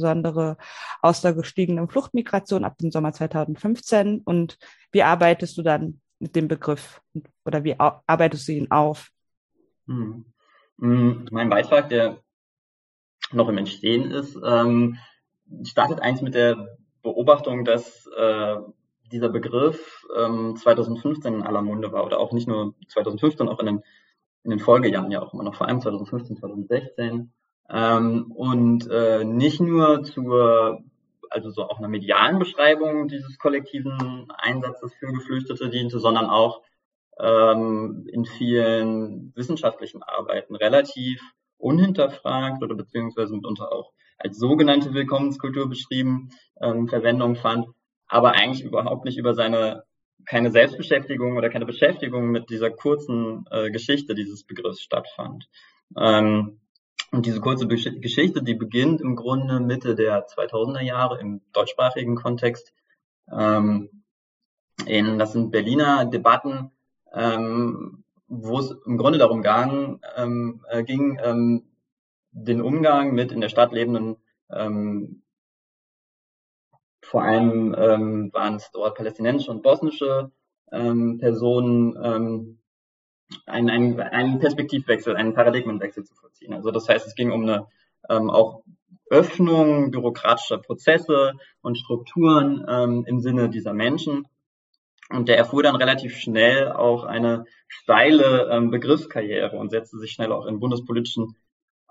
aus 1.01 1.21
der 1.21 1.33
gestiegenen 1.33 1.89
Fluchtmigration 1.89 2.63
ab 2.63 2.77
dem 2.77 2.91
Sommer 2.91 3.13
2015 3.13 4.21
und 4.21 4.57
wie 4.91 5.03
arbeitest 5.03 5.57
du 5.57 5.61
dann 5.61 6.01
mit 6.19 6.35
dem 6.35 6.47
Begriff 6.47 7.01
oder 7.45 7.63
wie 7.63 7.79
arbeitest 7.79 8.47
du 8.47 8.51
ihn 8.53 8.71
auf? 8.71 9.09
Hm. 9.87 10.25
hm. 10.79 11.27
Mein 11.31 11.49
Beitrag, 11.49 11.89
der 11.89 12.19
noch 13.31 13.49
im 13.49 13.57
Entstehen 13.57 14.11
ist, 14.11 14.37
ähm, 14.43 14.97
startet 15.63 16.01
eigentlich 16.01 16.21
mit 16.21 16.35
der 16.35 16.77
Beobachtung, 17.01 17.65
dass 17.65 18.07
äh, 18.17 18.57
dieser 19.11 19.29
Begriff 19.29 20.05
ähm, 20.15 20.55
2015 20.55 21.33
in 21.33 21.43
aller 21.43 21.61
Munde 21.61 21.91
war 21.91 22.05
oder 22.05 22.19
auch 22.19 22.31
nicht 22.31 22.47
nur 22.47 22.75
2015, 22.87 23.47
auch 23.47 23.59
in 23.59 23.65
den, 23.65 23.83
in 24.43 24.51
den 24.51 24.59
Folgejahren 24.59 25.11
ja 25.11 25.21
auch 25.21 25.33
immer 25.33 25.43
noch, 25.43 25.55
vor 25.55 25.67
allem 25.67 25.81
2015, 25.81 26.37
2016. 26.37 27.31
Ähm, 27.71 28.31
und 28.31 28.89
äh, 28.89 29.23
nicht 29.23 29.59
nur 29.59 30.03
zur 30.03 30.83
also 31.29 31.51
so 31.51 31.63
auch 31.63 31.79
einer 31.79 31.87
medialen 31.87 32.39
Beschreibung 32.39 33.07
dieses 33.07 33.37
kollektiven 33.37 34.27
Einsatzes 34.37 34.93
für 34.95 35.11
Geflüchtete 35.11 35.69
diente, 35.69 35.99
sondern 35.99 36.25
auch 36.25 36.61
ähm, 37.19 38.07
in 38.11 38.25
vielen 38.25 39.33
wissenschaftlichen 39.35 40.03
Arbeiten 40.03 40.55
relativ 40.55 41.21
unhinterfragt 41.57 42.63
oder 42.63 42.75
beziehungsweise 42.75 43.33
mitunter 43.33 43.71
auch 43.71 43.91
als 44.17 44.37
sogenannte 44.37 44.93
Willkommenskultur 44.93 45.69
beschrieben, 45.69 46.29
ähm, 46.61 46.87
Verwendung 46.87 47.35
fand, 47.35 47.67
aber 48.07 48.31
eigentlich 48.31 48.63
überhaupt 48.63 49.05
nicht 49.05 49.17
über 49.17 49.33
seine 49.33 49.83
keine 50.25 50.51
Selbstbeschäftigung 50.51 51.37
oder 51.37 51.49
keine 51.49 51.65
Beschäftigung 51.65 52.29
mit 52.29 52.49
dieser 52.49 52.69
kurzen 52.69 53.45
äh, 53.51 53.71
Geschichte 53.71 54.15
dieses 54.15 54.43
Begriffs 54.43 54.81
stattfand. 54.81 55.47
Ähm, 55.97 56.59
und 57.11 57.25
diese 57.25 57.41
kurze 57.41 57.67
Geschichte, 57.67 58.43
die 58.43 58.53
beginnt 58.53 59.01
im 59.01 59.15
Grunde 59.15 59.59
Mitte 59.59 59.95
der 59.95 60.27
2000er 60.27 60.81
Jahre 60.81 61.19
im 61.19 61.41
deutschsprachigen 61.53 62.15
Kontext. 62.15 62.73
Ähm, 63.31 64.03
in, 64.85 65.19
das 65.19 65.33
sind 65.33 65.51
Berliner 65.51 66.05
Debatten, 66.05 66.71
ähm, 67.13 68.03
wo 68.27 68.59
es 68.59 68.75
im 68.85 68.97
Grunde 68.97 69.17
darum 69.17 69.41
gang, 69.41 70.01
ähm, 70.15 70.63
äh, 70.69 70.83
ging, 70.83 71.19
ähm, 71.23 71.63
den 72.31 72.61
Umgang 72.61 73.13
mit 73.13 73.31
in 73.31 73.41
der 73.41 73.49
Stadt 73.49 73.71
lebenden, 73.71 74.17
ähm, 74.51 75.23
vor 77.01 77.23
allem 77.23 77.75
ähm, 77.77 78.33
waren 78.33 78.55
es 78.55 78.69
dort 78.71 78.95
palästinensische 78.95 79.49
und 79.49 79.63
bosnische 79.63 80.31
ähm, 80.71 81.17
Personen, 81.17 81.97
ähm, 82.03 82.58
einen, 83.45 83.69
einen, 83.69 83.99
einen 83.99 84.39
Perspektivwechsel, 84.39 85.15
einen 85.15 85.33
Paradigmenwechsel 85.33 86.03
zu 86.03 86.15
vollziehen. 86.15 86.53
Also 86.53 86.71
das 86.71 86.87
heißt, 86.87 87.05
es 87.07 87.15
ging 87.15 87.31
um 87.31 87.43
eine 87.43 87.67
ähm, 88.09 88.29
auch 88.29 88.63
Öffnung 89.09 89.91
bürokratischer 89.91 90.59
Prozesse 90.59 91.33
und 91.61 91.77
Strukturen 91.77 92.65
ähm, 92.67 93.05
im 93.07 93.19
Sinne 93.19 93.49
dieser 93.49 93.73
Menschen. 93.73 94.27
Und 95.09 95.27
der 95.27 95.37
erfuhr 95.37 95.63
dann 95.63 95.75
relativ 95.75 96.15
schnell 96.15 96.71
auch 96.71 97.03
eine 97.03 97.45
steile 97.67 98.49
ähm, 98.51 98.69
Begriffskarriere 98.69 99.57
und 99.57 99.71
setzte 99.71 99.97
sich 99.97 100.11
schnell 100.11 100.31
auch 100.31 100.45
in 100.45 100.59
bundespolitischen 100.59 101.35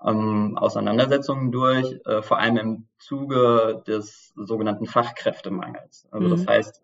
ähm, 0.03 0.57
Auseinandersetzungen 0.57 1.51
durch, 1.51 1.99
äh, 2.05 2.21
vor 2.21 2.39
allem 2.39 2.57
im 2.57 2.87
Zuge 2.97 3.83
des 3.85 4.31
sogenannten 4.35 4.85
Fachkräftemangels. 4.85 6.07
Also 6.11 6.27
mhm. 6.27 6.31
das 6.31 6.47
heißt, 6.47 6.81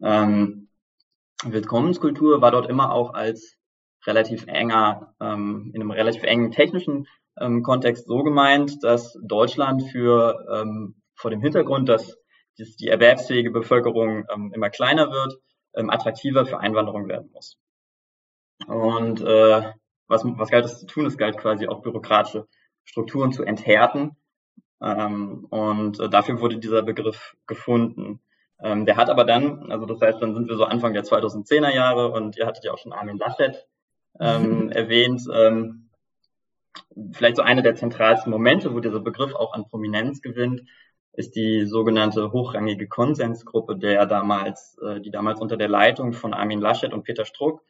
ähm, 0.00 0.68
Willkommenskultur 1.44 2.40
war 2.40 2.52
dort 2.52 2.68
immer 2.70 2.92
auch 2.92 3.14
als 3.14 3.56
relativ 4.06 4.46
enger, 4.46 5.14
ähm, 5.20 5.70
in 5.74 5.80
einem 5.80 5.90
relativ 5.90 6.22
engen 6.22 6.50
technischen 6.50 7.06
ähm, 7.38 7.62
Kontext 7.62 8.06
so 8.06 8.22
gemeint, 8.22 8.82
dass 8.82 9.18
Deutschland 9.22 9.82
für 9.90 10.46
ähm, 10.52 10.96
vor 11.14 11.30
dem 11.30 11.40
Hintergrund, 11.40 11.88
dass 11.88 12.18
die 12.58 12.88
erwerbsfähige 12.88 13.50
Bevölkerung 13.50 14.24
ähm, 14.32 14.52
immer 14.54 14.70
kleiner 14.70 15.10
wird, 15.10 15.38
ähm, 15.74 15.90
attraktiver 15.90 16.46
für 16.46 16.60
Einwanderung 16.60 17.08
werden 17.08 17.30
muss. 17.32 17.58
Und 18.66 19.20
äh, 19.22 19.72
was, 20.08 20.24
was 20.24 20.50
galt 20.50 20.64
es 20.64 20.78
zu 20.78 20.86
tun? 20.86 21.06
Es 21.06 21.16
galt 21.16 21.38
quasi 21.38 21.66
auch 21.66 21.82
bürokratische 21.82 22.46
Strukturen 22.84 23.32
zu 23.32 23.44
enthärten. 23.44 24.16
Ähm, 24.80 25.46
und 25.50 26.00
äh, 26.00 26.08
dafür 26.08 26.40
wurde 26.40 26.58
dieser 26.58 26.82
Begriff 26.82 27.36
gefunden. 27.46 28.20
Ähm, 28.60 28.84
der 28.84 28.96
hat 28.96 29.10
aber 29.10 29.24
dann, 29.24 29.70
also 29.72 29.86
das 29.86 30.00
heißt, 30.00 30.20
dann 30.20 30.34
sind 30.34 30.48
wir 30.48 30.56
so 30.56 30.64
Anfang 30.64 30.92
der 30.92 31.04
2010er 31.04 31.74
Jahre 31.74 32.10
und 32.10 32.36
ihr 32.36 32.46
hattet 32.46 32.64
ja 32.64 32.72
auch 32.72 32.78
schon 32.78 32.92
Armin 32.92 33.18
Laschet 33.18 33.66
ähm, 34.20 34.70
erwähnt. 34.72 35.22
Ähm, 35.32 35.90
vielleicht 37.12 37.36
so 37.36 37.42
einer 37.42 37.62
der 37.62 37.74
zentralsten 37.74 38.30
Momente, 38.30 38.74
wo 38.74 38.80
dieser 38.80 39.00
Begriff 39.00 39.34
auch 39.34 39.52
an 39.52 39.68
Prominenz 39.68 40.22
gewinnt, 40.22 40.62
ist 41.14 41.36
die 41.36 41.66
sogenannte 41.66 42.32
hochrangige 42.32 42.88
Konsensgruppe, 42.88 43.76
der 43.76 44.06
damals, 44.06 44.78
äh, 44.78 45.00
die 45.00 45.10
damals 45.10 45.40
unter 45.40 45.56
der 45.56 45.68
Leitung 45.68 46.12
von 46.12 46.32
Armin 46.32 46.60
Laschet 46.60 46.92
und 46.92 47.04
Peter 47.04 47.24
Struck 47.24 47.62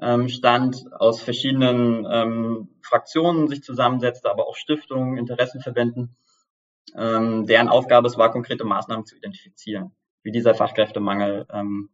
ähm, 0.00 0.28
stand, 0.28 0.86
aus 0.92 1.22
verschiedenen 1.22 2.06
ähm, 2.10 2.68
Fraktionen 2.82 3.48
sich 3.48 3.62
zusammensetzte, 3.62 4.30
aber 4.30 4.48
auch 4.48 4.56
Stiftungen, 4.56 5.18
Interessenverbänden, 5.18 6.16
ähm, 6.96 7.46
deren 7.46 7.68
Aufgabe 7.68 8.08
es 8.08 8.18
war, 8.18 8.32
konkrete 8.32 8.64
Maßnahmen 8.64 9.06
zu 9.06 9.16
identifizieren, 9.16 9.92
wie 10.22 10.32
dieser 10.32 10.54
Fachkräftemangel 10.54 11.46
ähm, 11.52 11.90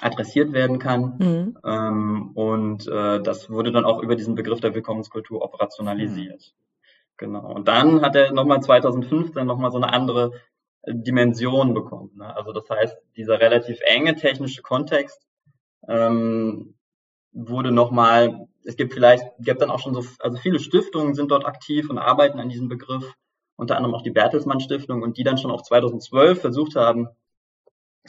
adressiert 0.00 0.52
werden 0.52 0.78
kann. 0.78 1.16
Mhm. 1.18 1.58
Ähm, 1.64 2.30
und 2.34 2.86
äh, 2.88 3.20
das 3.20 3.50
wurde 3.50 3.72
dann 3.72 3.84
auch 3.84 4.02
über 4.02 4.16
diesen 4.16 4.34
Begriff 4.34 4.60
der 4.60 4.74
Willkommenskultur 4.74 5.42
operationalisiert. 5.42 6.54
Mhm. 6.54 6.68
Genau. 7.16 7.52
Und 7.52 7.66
dann 7.66 8.02
hat 8.02 8.14
er 8.14 8.32
nochmal 8.32 8.62
2015 8.62 9.44
nochmal 9.46 9.72
so 9.72 9.78
eine 9.78 9.92
andere 9.92 10.32
äh, 10.82 10.94
Dimension 10.94 11.74
bekommen. 11.74 12.12
Ne? 12.16 12.34
Also 12.34 12.52
das 12.52 12.68
heißt, 12.70 12.96
dieser 13.16 13.40
relativ 13.40 13.80
enge 13.84 14.14
technische 14.14 14.62
Kontext 14.62 15.26
ähm, 15.88 16.74
wurde 17.32 17.72
nochmal, 17.72 18.46
es 18.64 18.76
gibt 18.76 18.94
vielleicht, 18.94 19.24
es 19.38 19.44
gibt 19.44 19.62
dann 19.62 19.70
auch 19.70 19.80
schon 19.80 19.94
so, 19.94 20.04
also 20.20 20.38
viele 20.38 20.60
Stiftungen 20.60 21.14
sind 21.14 21.30
dort 21.30 21.44
aktiv 21.44 21.90
und 21.90 21.98
arbeiten 21.98 22.38
an 22.38 22.48
diesem 22.48 22.68
Begriff, 22.68 23.14
unter 23.56 23.76
anderem 23.76 23.94
auch 23.94 24.02
die 24.02 24.10
Bertelsmann 24.10 24.60
Stiftung 24.60 25.02
und 25.02 25.18
die 25.18 25.24
dann 25.24 25.38
schon 25.38 25.50
auch 25.50 25.62
2012 25.62 26.40
versucht 26.40 26.76
haben, 26.76 27.08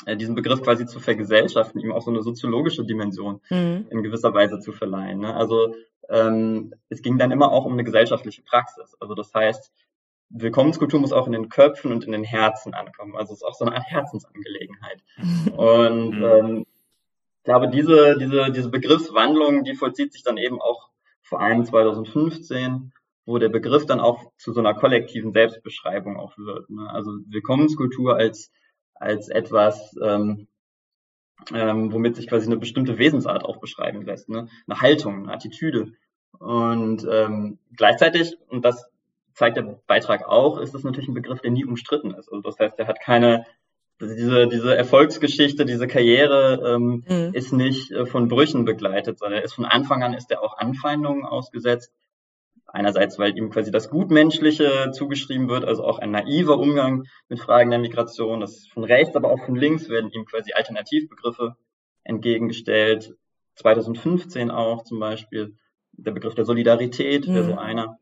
diesen 0.07 0.35
Begriff 0.35 0.61
quasi 0.61 0.85
zu 0.85 0.99
vergesellschaften, 0.99 1.81
ihm 1.81 1.91
auch 1.91 2.01
so 2.01 2.11
eine 2.11 2.23
soziologische 2.23 2.85
Dimension 2.85 3.41
mhm. 3.49 3.87
in 3.89 4.03
gewisser 4.03 4.33
Weise 4.33 4.59
zu 4.59 4.71
verleihen. 4.71 5.19
Ne? 5.19 5.33
Also 5.33 5.75
ähm, 6.09 6.73
es 6.89 7.01
ging 7.01 7.17
dann 7.17 7.31
immer 7.31 7.51
auch 7.51 7.65
um 7.65 7.73
eine 7.73 7.83
gesellschaftliche 7.83 8.41
Praxis. 8.43 8.95
Also 8.99 9.13
das 9.15 9.33
heißt, 9.33 9.71
Willkommenskultur 10.29 10.99
muss 10.99 11.11
auch 11.11 11.25
in 11.25 11.33
den 11.33 11.49
Köpfen 11.49 11.91
und 11.91 12.03
in 12.05 12.11
den 12.11 12.23
Herzen 12.23 12.73
ankommen. 12.73 13.15
Also 13.15 13.33
es 13.33 13.39
ist 13.39 13.43
auch 13.43 13.55
so 13.55 13.65
eine 13.65 13.75
Art 13.75 13.85
Herzensangelegenheit. 13.87 15.03
Und 15.57 16.11
mhm. 16.11 16.23
ähm, 16.23 16.65
ich 17.37 17.43
glaube, 17.43 17.69
diese, 17.69 18.17
diese, 18.19 18.51
diese 18.51 18.69
Begriffswandlung, 18.69 19.63
die 19.63 19.73
vollzieht 19.73 20.13
sich 20.13 20.23
dann 20.23 20.37
eben 20.37 20.61
auch 20.61 20.89
vor 21.23 21.41
allem 21.41 21.65
2015, 21.65 22.91
wo 23.25 23.37
der 23.37 23.49
Begriff 23.49 23.85
dann 23.85 23.99
auch 23.99 24.31
zu 24.37 24.53
so 24.53 24.59
einer 24.59 24.73
kollektiven 24.73 25.31
Selbstbeschreibung 25.31 26.17
auch 26.17 26.37
wird. 26.37 26.69
Ne? 26.69 26.89
Also 26.89 27.11
Willkommenskultur 27.27 28.15
als, 28.15 28.51
als 28.99 29.29
etwas, 29.29 29.95
ähm, 30.01 30.47
ähm, 31.53 31.91
womit 31.91 32.15
sich 32.15 32.27
quasi 32.27 32.45
eine 32.45 32.57
bestimmte 32.57 32.97
Wesensart 32.97 33.43
auch 33.43 33.57
beschreiben 33.57 34.03
lässt, 34.03 34.29
ne? 34.29 34.49
eine 34.67 34.81
Haltung, 34.81 35.23
eine 35.23 35.33
Attitüde. 35.33 35.93
Und 36.37 37.07
ähm, 37.09 37.59
gleichzeitig, 37.75 38.37
und 38.49 38.63
das 38.65 38.85
zeigt 39.33 39.57
der 39.57 39.79
Beitrag 39.87 40.27
auch, 40.27 40.59
ist 40.59 40.75
es 40.75 40.83
natürlich 40.83 41.07
ein 41.07 41.13
Begriff, 41.13 41.39
der 41.41 41.51
nie 41.51 41.65
umstritten 41.65 42.11
ist. 42.11 42.29
Also 42.29 42.41
das 42.41 42.59
heißt, 42.59 42.77
der 42.77 42.87
hat 42.87 42.99
keine, 42.99 43.45
diese, 44.01 44.47
diese 44.47 44.75
Erfolgsgeschichte, 44.75 45.65
diese 45.65 45.87
Karriere 45.87 46.75
ähm, 46.75 47.03
mhm. 47.07 47.33
ist 47.33 47.53
nicht 47.53 47.91
äh, 47.91 48.05
von 48.05 48.27
Brüchen 48.27 48.65
begleitet, 48.65 49.19
sondern 49.19 49.39
er 49.39 49.45
ist 49.45 49.53
von 49.53 49.65
Anfang 49.65 50.03
an 50.03 50.13
ist 50.13 50.29
er 50.31 50.43
auch 50.43 50.57
Anfeindungen 50.57 51.25
ausgesetzt. 51.25 51.91
Einerseits, 52.71 53.17
weil 53.17 53.37
ihm 53.37 53.49
quasi 53.49 53.71
das 53.71 53.89
Gutmenschliche 53.89 54.91
zugeschrieben 54.91 55.49
wird, 55.49 55.65
also 55.65 55.83
auch 55.83 55.99
ein 55.99 56.11
naiver 56.11 56.57
Umgang 56.57 57.05
mit 57.27 57.39
Fragen 57.39 57.71
der 57.71 57.79
Migration. 57.79 58.39
Das 58.39 58.67
von 58.67 58.83
rechts, 58.83 59.15
aber 59.15 59.31
auch 59.31 59.43
von 59.45 59.55
links 59.55 59.89
werden 59.89 60.11
ihm 60.11 60.25
quasi 60.25 60.53
Alternativbegriffe 60.53 61.55
entgegengestellt. 62.03 63.15
2015 63.55 64.51
auch 64.51 64.83
zum 64.83 64.99
Beispiel 64.99 65.55
der 65.93 66.11
Begriff 66.11 66.35
der 66.35 66.45
Solidarität 66.45 67.27
wäre 67.27 67.43
so 67.43 67.53
mhm. 67.53 67.59
einer. 67.59 67.99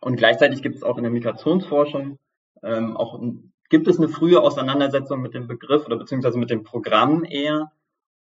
Und 0.00 0.16
gleichzeitig 0.16 0.62
gibt 0.62 0.76
es 0.76 0.82
auch 0.82 0.98
in 0.98 1.04
der 1.04 1.12
Migrationsforschung 1.12 2.18
ähm, 2.62 2.96
auch 2.96 3.20
gibt 3.68 3.88
es 3.88 3.98
eine 3.98 4.08
frühe 4.08 4.40
Auseinandersetzung 4.40 5.20
mit 5.20 5.34
dem 5.34 5.46
Begriff 5.46 5.86
oder 5.86 5.96
beziehungsweise 5.96 6.38
mit 6.38 6.50
dem 6.50 6.62
Programm 6.62 7.24
eher, 7.24 7.72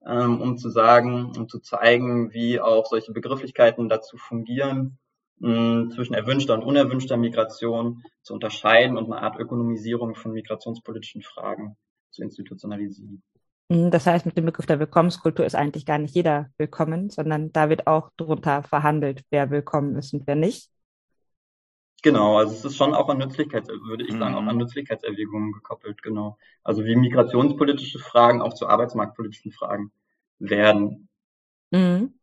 ähm, 0.05 0.41
um 0.41 0.57
zu 0.57 0.69
sagen, 0.69 1.33
um 1.37 1.47
zu 1.47 1.59
zeigen, 1.59 2.33
wie 2.33 2.59
auch 2.59 2.85
solche 2.85 3.11
Begrifflichkeiten 3.11 3.89
dazu 3.89 4.17
fungieren, 4.17 4.97
mh, 5.39 5.89
zwischen 5.93 6.13
erwünschter 6.13 6.53
und 6.53 6.63
unerwünschter 6.63 7.17
Migration 7.17 8.03
zu 8.21 8.33
unterscheiden 8.33 8.97
und 8.97 9.05
eine 9.05 9.21
Art 9.21 9.39
Ökonomisierung 9.39 10.15
von 10.15 10.31
migrationspolitischen 10.31 11.21
Fragen 11.21 11.77
zu 12.11 12.23
institutionalisieren. 12.23 13.23
Mhm, 13.69 13.91
das 13.91 14.05
heißt, 14.05 14.25
mit 14.25 14.37
dem 14.37 14.45
Begriff 14.45 14.65
der 14.65 14.79
Willkommenskultur 14.79 15.45
ist 15.45 15.55
eigentlich 15.55 15.85
gar 15.85 15.97
nicht 15.97 16.15
jeder 16.15 16.49
willkommen, 16.57 17.09
sondern 17.09 17.51
da 17.51 17.69
wird 17.69 17.87
auch 17.87 18.11
darunter 18.17 18.63
verhandelt, 18.63 19.23
wer 19.29 19.49
willkommen 19.49 19.95
ist 19.95 20.13
und 20.13 20.27
wer 20.27 20.35
nicht. 20.35 20.69
Genau, 22.03 22.37
also 22.37 22.53
es 22.53 22.63
ist 22.63 22.77
schon 22.77 22.93
auch 22.93 23.09
an 23.09 23.17
Nützlichkeits, 23.17 23.67
würde 23.67 24.05
ich 24.05 24.11
sagen, 24.11 24.35
auch 24.35 24.43
an 24.43 24.55
mhm. 24.55 24.61
Nützlichkeitserwägungen 24.61 25.53
gekoppelt, 25.53 26.03
genau. 26.03 26.37
Also 26.63 26.85
wie 26.85 26.95
migrationspolitische 26.95 27.97
Fragen 27.97 28.43
auch 28.43 28.53
zu 28.53 28.67
arbeitsmarktpolitischen 28.67 29.51
Fragen 29.51 29.91
werden. 30.37 31.09
Mhm. 31.71 32.13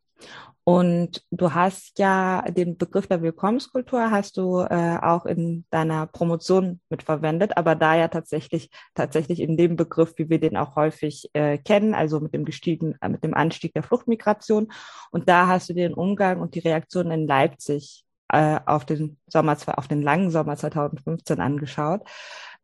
Und 0.65 1.25
du 1.33 1.55
hast 1.55 1.99
ja 1.99 2.43
den 2.43 2.79
Begriff 2.79 3.09
der 3.09 3.21
Willkommenskultur 3.21 4.13
hast 4.13 4.37
du 4.37 4.61
äh, 4.61 4.97
auch 5.03 5.27
in 5.27 5.65
deiner 5.71 6.07
Promotion 6.07 6.81
mitverwendet, 6.89 7.57
aber 7.57 7.75
da 7.75 7.97
ja 7.97 8.07
tatsächlich 8.07 8.71
tatsächlich 8.95 9.41
in 9.41 9.57
dem 9.57 9.75
Begriff, 9.75 10.15
wie 10.19 10.31
wir 10.31 10.39
den 10.39 10.57
auch 10.57 10.77
häufig 10.77 11.29
äh, 11.33 11.59
kennen, 11.59 11.95
also 11.95 12.21
mit 12.21 12.33
dem 12.33 12.45
gestiegen, 12.45 12.95
äh, 13.01 13.09
mit 13.09 13.25
dem 13.25 13.35
Anstieg 13.35 13.75
der 13.75 13.83
Fluchtmigration. 13.83 14.73
Und 15.11 15.29
da 15.29 15.49
hast 15.49 15.69
du 15.69 15.75
den 15.75 15.95
Umgang 15.95 16.41
und 16.41 16.55
die 16.55 16.61
Reaktionen 16.61 17.11
in 17.11 17.27
Leipzig 17.27 18.05
äh, 18.29 18.61
auf 18.65 18.85
den 18.85 19.19
Sommer, 19.27 19.57
auf 19.77 19.89
den 19.89 20.01
langen 20.01 20.31
Sommer 20.31 20.57
2015 20.57 21.41
angeschaut. 21.41 22.03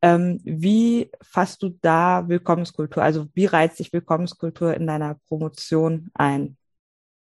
Ähm, 0.02 0.40
wie 0.44 1.10
fasst 1.20 1.64
du 1.64 1.70
da 1.82 2.28
Willkommenskultur? 2.28 3.02
Also 3.02 3.26
wie 3.34 3.46
reizt 3.46 3.78
sich 3.78 3.92
Willkommenskultur 3.92 4.72
in 4.74 4.86
deiner 4.86 5.16
Promotion 5.26 6.10
ein? 6.14 6.56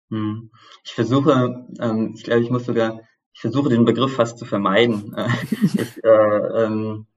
Hm. 0.09 0.51
Ich 0.83 0.93
versuche, 0.93 1.65
ähm, 1.79 2.13
ich 2.15 2.23
glaube, 2.23 2.41
ich 2.41 2.49
muss 2.49 2.65
sogar, 2.65 3.01
ich 3.33 3.41
versuche 3.41 3.69
den 3.69 3.85
Begriff 3.85 4.15
fast 4.15 4.37
zu 4.37 4.45
vermeiden. 4.45 5.15
ich, 5.73 6.03
äh, 6.03 6.63
ähm, 6.63 7.07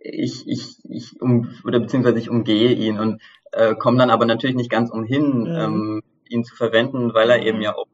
ich, 0.00 0.46
ich, 0.46 0.78
ich 0.84 1.20
um, 1.20 1.48
oder 1.64 1.80
beziehungsweise 1.80 2.18
ich 2.18 2.30
umgehe 2.30 2.72
ihn 2.72 2.98
und 2.98 3.20
äh, 3.52 3.74
komme 3.74 3.98
dann 3.98 4.10
aber 4.10 4.26
natürlich 4.26 4.56
nicht 4.56 4.70
ganz 4.70 4.90
umhin, 4.90 5.40
mhm. 5.40 5.46
ähm, 5.46 6.02
ihn 6.28 6.44
zu 6.44 6.54
verwenden, 6.54 7.14
weil 7.14 7.30
er 7.30 7.42
eben 7.42 7.60
ja 7.60 7.74
auch 7.74 7.88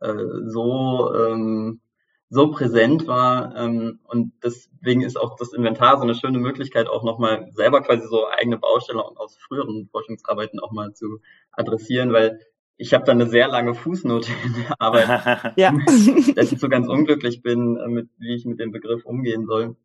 äh, 0.00 0.14
so 0.46 1.14
ähm, 1.14 1.80
so 2.28 2.50
präsent 2.50 3.06
war 3.06 3.54
ähm, 3.56 4.00
und 4.04 4.32
deswegen 4.42 5.02
ist 5.02 5.16
auch 5.16 5.36
das 5.36 5.52
Inventar 5.52 5.96
so 5.96 6.02
eine 6.02 6.14
schöne 6.14 6.38
Möglichkeit, 6.38 6.88
auch 6.88 7.04
nochmal 7.04 7.50
selber 7.54 7.82
quasi 7.82 8.06
so 8.08 8.26
eigene 8.26 8.58
Baustelle 8.58 9.04
aus 9.04 9.38
früheren 9.38 9.88
Forschungsarbeiten 9.92 10.58
auch 10.58 10.72
mal 10.72 10.92
zu 10.92 11.20
adressieren, 11.52 12.12
weil 12.12 12.40
ich 12.78 12.92
habe 12.92 13.04
da 13.04 13.12
eine 13.12 13.26
sehr 13.26 13.48
lange 13.48 13.74
Fußnote 13.74 14.30
in 14.44 14.54
der 14.54 14.80
Arbeit, 14.80 15.54
ja. 15.56 15.72
dass 16.34 16.52
ich 16.52 16.58
so 16.58 16.68
ganz 16.68 16.88
unglücklich 16.88 17.42
bin, 17.42 17.76
äh, 17.76 17.88
mit, 17.88 18.10
wie 18.18 18.34
ich 18.34 18.44
mit 18.44 18.60
dem 18.60 18.72
Begriff 18.72 19.04
umgehen 19.04 19.46
soll. 19.46 19.76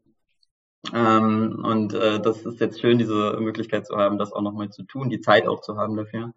Ähm, 0.94 1.62
und 1.64 1.94
äh, 1.94 2.20
das 2.20 2.46
ist 2.46 2.60
jetzt 2.60 2.82
schön, 2.82 2.98
diese 2.98 3.38
Möglichkeit 3.40 3.86
zu 3.86 3.96
haben, 3.96 4.18
das 4.18 4.34
auch 4.34 4.42
nochmal 4.42 4.70
zu 4.70 4.84
tun, 4.84 5.10
die 5.10 5.22
Zeit 5.22 5.48
auch 5.48 5.62
zu 5.62 5.78
haben 5.78 5.96
dafür. 5.96 6.34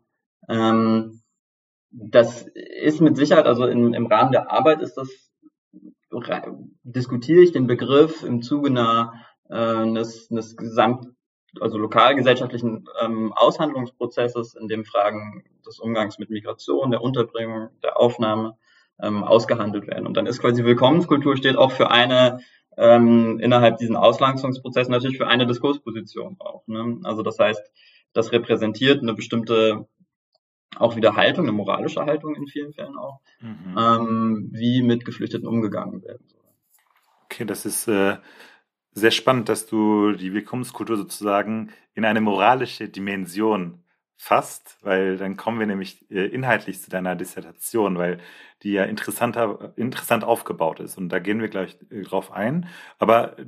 Ähm, 0.48 1.22
das 1.90 2.46
ist 2.54 3.00
mit 3.00 3.16
Sicherheit, 3.16 3.46
also 3.46 3.66
in, 3.66 3.94
im 3.94 4.06
Rahmen 4.06 4.32
der 4.32 4.50
Arbeit 4.50 4.82
ist 4.82 4.94
das, 4.94 5.08
diskutiere 6.82 7.42
ich 7.42 7.52
den 7.52 7.66
Begriff 7.66 8.22
im 8.22 8.42
Zuge 8.42 8.68
einer, 8.68 9.14
äh, 9.48 9.54
eines, 9.54 10.30
eines 10.30 10.56
Gesamt, 10.56 11.13
also 11.60 11.78
lokalgesellschaftlichen 11.78 12.88
ähm, 13.00 13.32
Aushandlungsprozesses, 13.32 14.54
in 14.54 14.68
dem 14.68 14.84
Fragen 14.84 15.44
des 15.66 15.78
Umgangs 15.78 16.18
mit 16.18 16.30
Migration, 16.30 16.90
der 16.90 17.02
Unterbringung, 17.02 17.70
der 17.82 17.98
Aufnahme 17.98 18.56
ähm, 19.00 19.24
ausgehandelt 19.24 19.86
werden. 19.86 20.06
Und 20.06 20.16
dann 20.16 20.26
ist 20.26 20.40
quasi 20.40 20.64
Willkommenskultur 20.64 21.36
steht 21.36 21.56
auch 21.56 21.72
für 21.72 21.90
eine 21.90 22.40
ähm, 22.76 23.38
innerhalb 23.40 23.78
diesen 23.78 23.96
Auslangsungsprozess 23.96 24.88
natürlich 24.88 25.16
für 25.16 25.28
eine 25.28 25.46
Diskursposition 25.46 26.36
auch. 26.40 26.66
Ne? 26.66 26.98
Also 27.04 27.22
das 27.22 27.38
heißt, 27.38 27.62
das 28.12 28.32
repräsentiert 28.32 29.02
eine 29.02 29.14
bestimmte 29.14 29.86
auch 30.76 30.96
wieder 30.96 31.14
Haltung, 31.14 31.44
eine 31.44 31.52
moralische 31.52 32.04
Haltung 32.04 32.34
in 32.34 32.48
vielen 32.48 32.72
Fällen 32.72 32.96
auch, 32.96 33.20
mhm. 33.40 33.76
ähm, 33.78 34.48
wie 34.52 34.82
mit 34.82 35.04
Geflüchteten 35.04 35.46
umgegangen 35.46 36.02
werden 36.02 36.26
soll. 36.26 36.40
Okay, 37.24 37.44
das 37.44 37.64
ist 37.64 37.88
äh, 37.88 38.16
sehr 38.94 39.10
spannend, 39.10 39.48
dass 39.48 39.66
du 39.66 40.12
die 40.12 40.32
Willkommenskultur 40.32 40.96
sozusagen 40.96 41.70
in 41.94 42.04
eine 42.04 42.20
moralische 42.20 42.88
Dimension 42.88 43.84
fasst, 44.16 44.78
weil 44.82 45.16
dann 45.16 45.36
kommen 45.36 45.58
wir 45.58 45.66
nämlich 45.66 46.10
äh, 46.10 46.26
inhaltlich 46.26 46.80
zu 46.80 46.88
deiner 46.88 47.16
Dissertation, 47.16 47.98
weil 47.98 48.18
die 48.62 48.72
ja 48.72 48.84
interessanter, 48.84 49.74
interessant 49.76 50.24
aufgebaut 50.24 50.80
ist. 50.80 50.96
Und 50.96 51.10
da 51.10 51.18
gehen 51.18 51.40
wir 51.40 51.48
gleich 51.48 51.76
äh, 51.90 52.02
drauf 52.02 52.32
ein. 52.32 52.68
Aber 52.98 53.38
äh, 53.38 53.44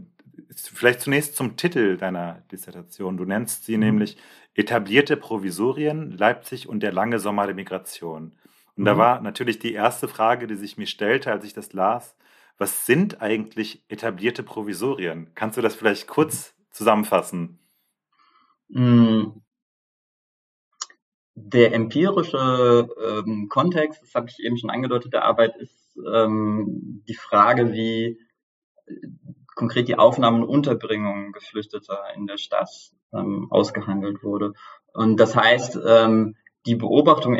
vielleicht 0.54 1.00
zunächst 1.00 1.36
zum 1.36 1.56
Titel 1.56 1.96
deiner 1.96 2.42
Dissertation. 2.52 3.16
Du 3.16 3.24
nennst 3.24 3.64
sie 3.64 3.76
mhm. 3.76 3.84
nämlich 3.84 4.16
Etablierte 4.58 5.18
Provisorien, 5.18 6.12
Leipzig 6.12 6.66
und 6.66 6.82
der 6.82 6.90
lange 6.90 7.18
Sommer 7.18 7.44
der 7.44 7.54
Migration. 7.54 8.32
Und 8.74 8.82
mhm. 8.82 8.84
da 8.86 8.96
war 8.96 9.20
natürlich 9.20 9.58
die 9.58 9.74
erste 9.74 10.08
Frage, 10.08 10.46
die 10.46 10.54
sich 10.56 10.78
mir 10.78 10.86
stellte, 10.86 11.30
als 11.30 11.44
ich 11.44 11.52
das 11.52 11.74
las, 11.74 12.16
was 12.58 12.86
sind 12.86 13.20
eigentlich 13.20 13.84
etablierte 13.88 14.42
Provisorien? 14.42 15.30
Kannst 15.34 15.58
du 15.58 15.62
das 15.62 15.74
vielleicht 15.74 16.06
kurz 16.06 16.54
zusammenfassen? 16.70 17.58
Mhm 18.68 19.42
der 21.36 21.74
empirische 21.74 22.88
ähm, 23.06 23.48
Kontext, 23.50 24.02
das 24.02 24.14
habe 24.14 24.28
ich 24.30 24.42
eben 24.42 24.56
schon 24.56 24.70
angedeutet, 24.70 25.12
der 25.12 25.26
Arbeit 25.26 25.54
ist 25.58 25.96
ähm, 26.12 27.02
die 27.06 27.14
Frage, 27.14 27.72
wie 27.72 28.18
äh, 28.86 28.94
konkret 29.54 29.86
die 29.86 29.98
Aufnahme 29.98 30.38
und 30.38 30.48
Unterbringung 30.48 31.32
Geflüchteter 31.32 32.04
in 32.14 32.26
der 32.26 32.38
Stadt 32.38 32.70
ähm, 33.12 33.48
ausgehandelt 33.50 34.22
wurde. 34.22 34.54
Und 34.94 35.20
das 35.20 35.36
heißt, 35.36 35.78
ähm, 35.86 36.36
die 36.64 36.74
Beobachtung 36.74 37.34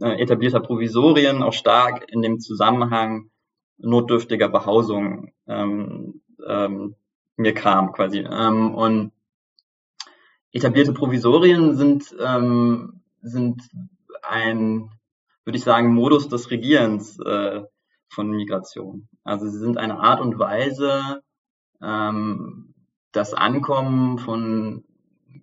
äh, 0.00 0.20
etablierter 0.20 0.60
Provisorien 0.60 1.42
auch 1.42 1.52
stark 1.52 2.10
in 2.10 2.22
dem 2.22 2.40
Zusammenhang 2.40 3.30
notdürftiger 3.78 4.48
Behausung 4.48 5.32
ähm, 5.46 6.22
ähm, 6.46 6.94
mir 7.36 7.54
kam 7.54 7.92
quasi. 7.92 8.18
Ähm, 8.18 8.74
und 8.74 9.12
etablierte 10.52 10.92
Provisorien 10.92 11.76
sind 11.76 12.14
ähm, 12.20 13.02
sind 13.22 13.62
ein, 14.22 14.90
würde 15.44 15.56
ich 15.56 15.64
sagen, 15.64 15.94
Modus 15.94 16.28
des 16.28 16.50
Regierens 16.50 17.18
äh, 17.20 17.62
von 18.08 18.30
Migration. 18.30 19.08
Also 19.24 19.48
sie 19.48 19.58
sind 19.58 19.78
eine 19.78 19.98
Art 19.98 20.20
und 20.20 20.38
Weise, 20.38 21.22
ähm, 21.80 22.74
das 23.12 23.34
Ankommen 23.34 24.18
von 24.18 24.84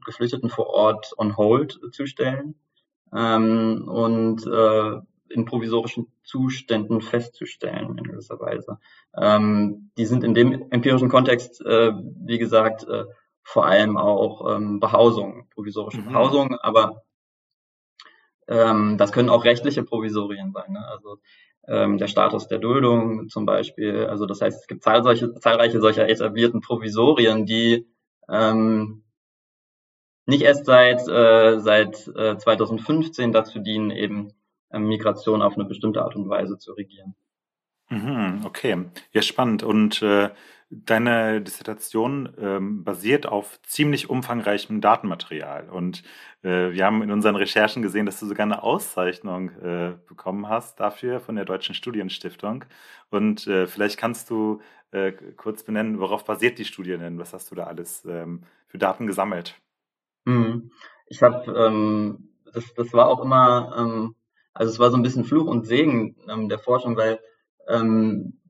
Geflüchteten 0.05 0.49
vor 0.49 0.67
Ort 0.67 1.13
on 1.17 1.37
hold 1.37 1.79
zu 1.91 2.05
stellen 2.05 2.55
ähm, 3.13 3.87
und 3.87 4.45
äh, 4.45 5.01
in 5.29 5.45
provisorischen 5.45 6.11
Zuständen 6.23 7.01
festzustellen 7.01 7.97
in 7.97 8.03
gewisser 8.03 8.39
Weise. 8.39 8.79
Ähm, 9.15 9.91
die 9.97 10.05
sind 10.05 10.23
in 10.23 10.33
dem 10.33 10.71
empirischen 10.71 11.09
Kontext, 11.09 11.65
äh, 11.65 11.91
wie 11.93 12.37
gesagt, 12.37 12.87
äh, 12.87 13.05
vor 13.43 13.65
allem 13.65 13.97
auch 13.97 14.55
ähm, 14.55 14.79
Behausung, 14.79 15.47
provisorische 15.49 16.01
mhm. 16.01 16.05
Behausung, 16.09 16.55
aber 16.59 17.03
ähm, 18.47 18.97
das 18.97 19.11
können 19.11 19.29
auch 19.29 19.45
rechtliche 19.45 19.83
Provisorien 19.83 20.51
sein. 20.51 20.73
Ne? 20.73 20.85
Also 20.87 21.19
ähm, 21.67 21.97
der 21.97 22.07
Status 22.07 22.47
der 22.47 22.59
Duldung 22.59 23.29
zum 23.29 23.45
Beispiel. 23.45 24.05
Also 24.05 24.25
das 24.25 24.41
heißt, 24.41 24.61
es 24.61 24.67
gibt 24.67 24.83
zahlreiche, 24.83 25.35
zahlreiche 25.35 25.79
solcher 25.79 26.09
etablierten 26.09 26.61
Provisorien, 26.61 27.45
die 27.45 27.87
ähm, 28.27 29.03
nicht 30.25 30.43
erst 30.43 30.65
seit, 30.65 31.07
äh, 31.07 31.59
seit 31.59 32.07
äh, 32.15 32.37
2015 32.37 33.31
dazu 33.31 33.59
dienen, 33.59 33.91
eben 33.91 34.33
Migration 34.71 35.41
auf 35.41 35.55
eine 35.55 35.65
bestimmte 35.65 36.01
Art 36.03 36.15
und 36.15 36.29
Weise 36.29 36.57
zu 36.57 36.73
regieren. 36.73 37.15
Mhm, 37.89 38.41
okay, 38.45 38.85
ja 39.11 39.21
spannend. 39.21 39.63
Und 39.63 40.01
äh, 40.01 40.29
Deine 40.71 41.41
Dissertation 41.41 42.31
ähm, 42.39 42.83
basiert 42.83 43.25
auf 43.25 43.59
ziemlich 43.63 44.07
umfangreichem 44.07 44.81
Datenmaterial. 44.81 45.67
Und 45.67 46.03
äh, 46.43 46.71
wir 46.71 46.85
haben 46.85 47.01
in 47.01 47.11
unseren 47.11 47.35
Recherchen 47.35 47.81
gesehen, 47.81 48.05
dass 48.05 48.19
du 48.19 48.27
sogar 48.27 48.45
eine 48.45 48.61
Auszeichnung 48.61 49.49
äh, 49.61 49.95
bekommen 50.07 50.47
hast 50.47 50.79
dafür 50.79 51.21
von 51.21 51.35
der 51.35 51.45
Deutschen 51.45 51.73
Studienstiftung. 51.73 52.65
Und 53.09 53.47
äh, 53.47 53.65
vielleicht 53.65 53.97
kannst 53.97 54.29
du 54.29 54.61
äh, 54.91 55.11
kurz 55.11 55.63
benennen, 55.63 55.99
worauf 55.99 56.23
basiert 56.23 56.59
die 56.59 56.65
Studie 56.65 56.97
denn? 56.99 57.17
Was 57.17 57.33
hast 57.33 57.49
du 57.49 57.55
da 57.55 57.63
alles 57.63 58.05
ähm, 58.05 58.43
für 58.67 58.77
Daten 58.77 59.07
gesammelt? 59.07 59.55
Mhm. 60.25 60.69
Ich 61.07 61.23
habe, 61.23 61.51
ähm, 61.51 62.29
das, 62.53 62.75
das 62.75 62.93
war 62.93 63.07
auch 63.07 63.23
immer, 63.23 63.75
ähm, 63.75 64.15
also 64.59 64.73
es 64.73 64.79
war 64.79 64.91
so 64.91 64.97
ein 64.97 65.03
bisschen 65.03 65.23
Fluch 65.23 65.47
und 65.47 65.65
Segen 65.65 66.17
ähm, 66.27 66.49
der 66.49 66.59
Forschung, 66.59 66.97
weil 66.97 67.21
ähm, 67.69 68.41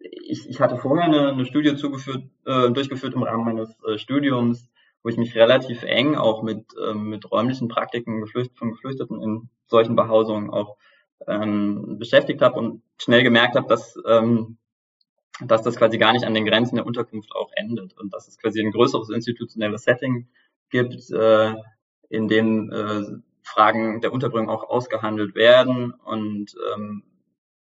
ich, 0.00 0.48
ich 0.48 0.60
hatte 0.60 0.76
vorher 0.76 1.04
eine, 1.04 1.28
eine 1.28 1.46
Studie 1.46 1.76
zugeführt, 1.76 2.24
äh, 2.46 2.68
durchgeführt 2.70 3.14
im 3.14 3.22
Rahmen 3.22 3.44
meines 3.44 3.78
äh, 3.84 3.96
Studiums, 3.96 4.68
wo 5.04 5.08
ich 5.08 5.16
mich 5.16 5.36
relativ 5.36 5.84
eng 5.84 6.16
auch 6.16 6.42
mit, 6.42 6.66
ähm, 6.84 7.10
mit 7.10 7.30
räumlichen 7.30 7.68
Praktiken 7.68 8.20
geflücht, 8.20 8.58
von 8.58 8.72
Geflüchteten 8.72 9.22
in 9.22 9.48
solchen 9.68 9.94
Behausungen 9.94 10.50
auch 10.50 10.76
ähm, 11.28 11.96
beschäftigt 12.00 12.42
habe 12.42 12.58
und 12.58 12.82
schnell 12.98 13.22
gemerkt 13.22 13.54
habe, 13.54 13.68
dass, 13.68 13.96
ähm, 14.08 14.56
dass 15.40 15.62
das 15.62 15.76
quasi 15.76 15.98
gar 15.98 16.12
nicht 16.12 16.24
an 16.24 16.34
den 16.34 16.44
Grenzen 16.44 16.74
der 16.74 16.86
Unterkunft 16.86 17.30
auch 17.36 17.52
endet 17.54 17.96
und 17.96 18.12
dass 18.12 18.26
es 18.26 18.36
quasi 18.36 18.60
ein 18.60 18.72
größeres 18.72 19.10
institutionelles 19.10 19.84
Setting 19.84 20.26
gibt, 20.70 21.08
äh, 21.12 21.54
in 22.08 22.26
dem 22.26 22.72
äh, 22.72 23.29
Fragen 23.42 24.00
der 24.00 24.12
Unterbringung 24.12 24.50
auch 24.50 24.68
ausgehandelt 24.68 25.34
werden 25.34 25.92
und 25.92 26.54
ähm, 26.74 27.02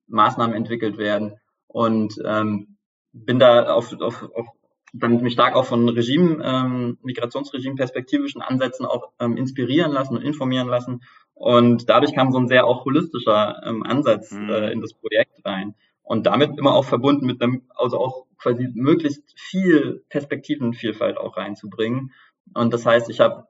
Maßnahmen 0.07 0.55
entwickelt 0.55 0.97
werden, 0.97 1.39
und 1.67 2.15
ähm, 2.25 2.77
bin 3.13 3.39
da 3.39 3.73
auf, 3.73 3.93
auf, 4.01 4.23
auf 4.33 4.47
dann 4.93 5.21
mich 5.21 5.33
stark 5.33 5.55
auch 5.55 5.65
von 5.65 5.87
Regime, 5.89 6.43
ähm, 6.43 6.97
Migrationsregime 7.03 7.75
perspektivischen 7.75 8.41
Ansätzen 8.41 8.85
auch 8.85 9.11
ähm, 9.19 9.37
inspirieren 9.37 9.91
lassen 9.91 10.15
und 10.15 10.23
informieren 10.23 10.67
lassen. 10.67 11.03
Und 11.33 11.89
dadurch 11.89 12.15
kam 12.15 12.31
so 12.31 12.39
ein 12.39 12.47
sehr 12.47 12.65
auch 12.65 12.85
holistischer 12.85 13.61
ähm, 13.63 13.83
Ansatz 13.83 14.31
mhm. 14.31 14.49
äh, 14.49 14.71
in 14.71 14.81
das 14.81 14.93
Projekt 14.93 15.45
rein. 15.45 15.75
Und 16.01 16.25
damit 16.25 16.57
immer 16.57 16.73
auch 16.73 16.85
verbunden 16.85 17.25
mit 17.27 17.41
einem, 17.43 17.63
also 17.75 17.99
auch 17.99 18.25
quasi 18.37 18.69
möglichst 18.73 19.37
viel 19.37 20.03
Perspektivenvielfalt 20.09 21.17
auch 21.17 21.35
reinzubringen. 21.35 22.13
Und 22.53 22.73
das 22.73 22.85
heißt, 22.85 23.09
ich 23.09 23.19
habe 23.19 23.47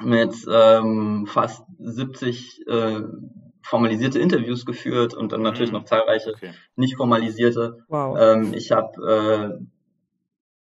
mit 0.00 0.34
ähm, 0.50 1.26
fast 1.26 1.64
70 1.78 2.66
äh, 2.66 3.00
formalisierte 3.62 4.18
Interviews 4.18 4.64
geführt 4.64 5.14
und 5.14 5.32
dann 5.32 5.42
natürlich 5.42 5.70
mhm. 5.70 5.78
noch 5.78 5.84
zahlreiche 5.84 6.30
okay. 6.30 6.52
nicht 6.76 6.96
formalisierte. 6.96 7.84
Wow. 7.88 8.16
Ähm, 8.18 8.54
ich 8.54 8.72
habe 8.72 9.58
äh, 9.60 9.64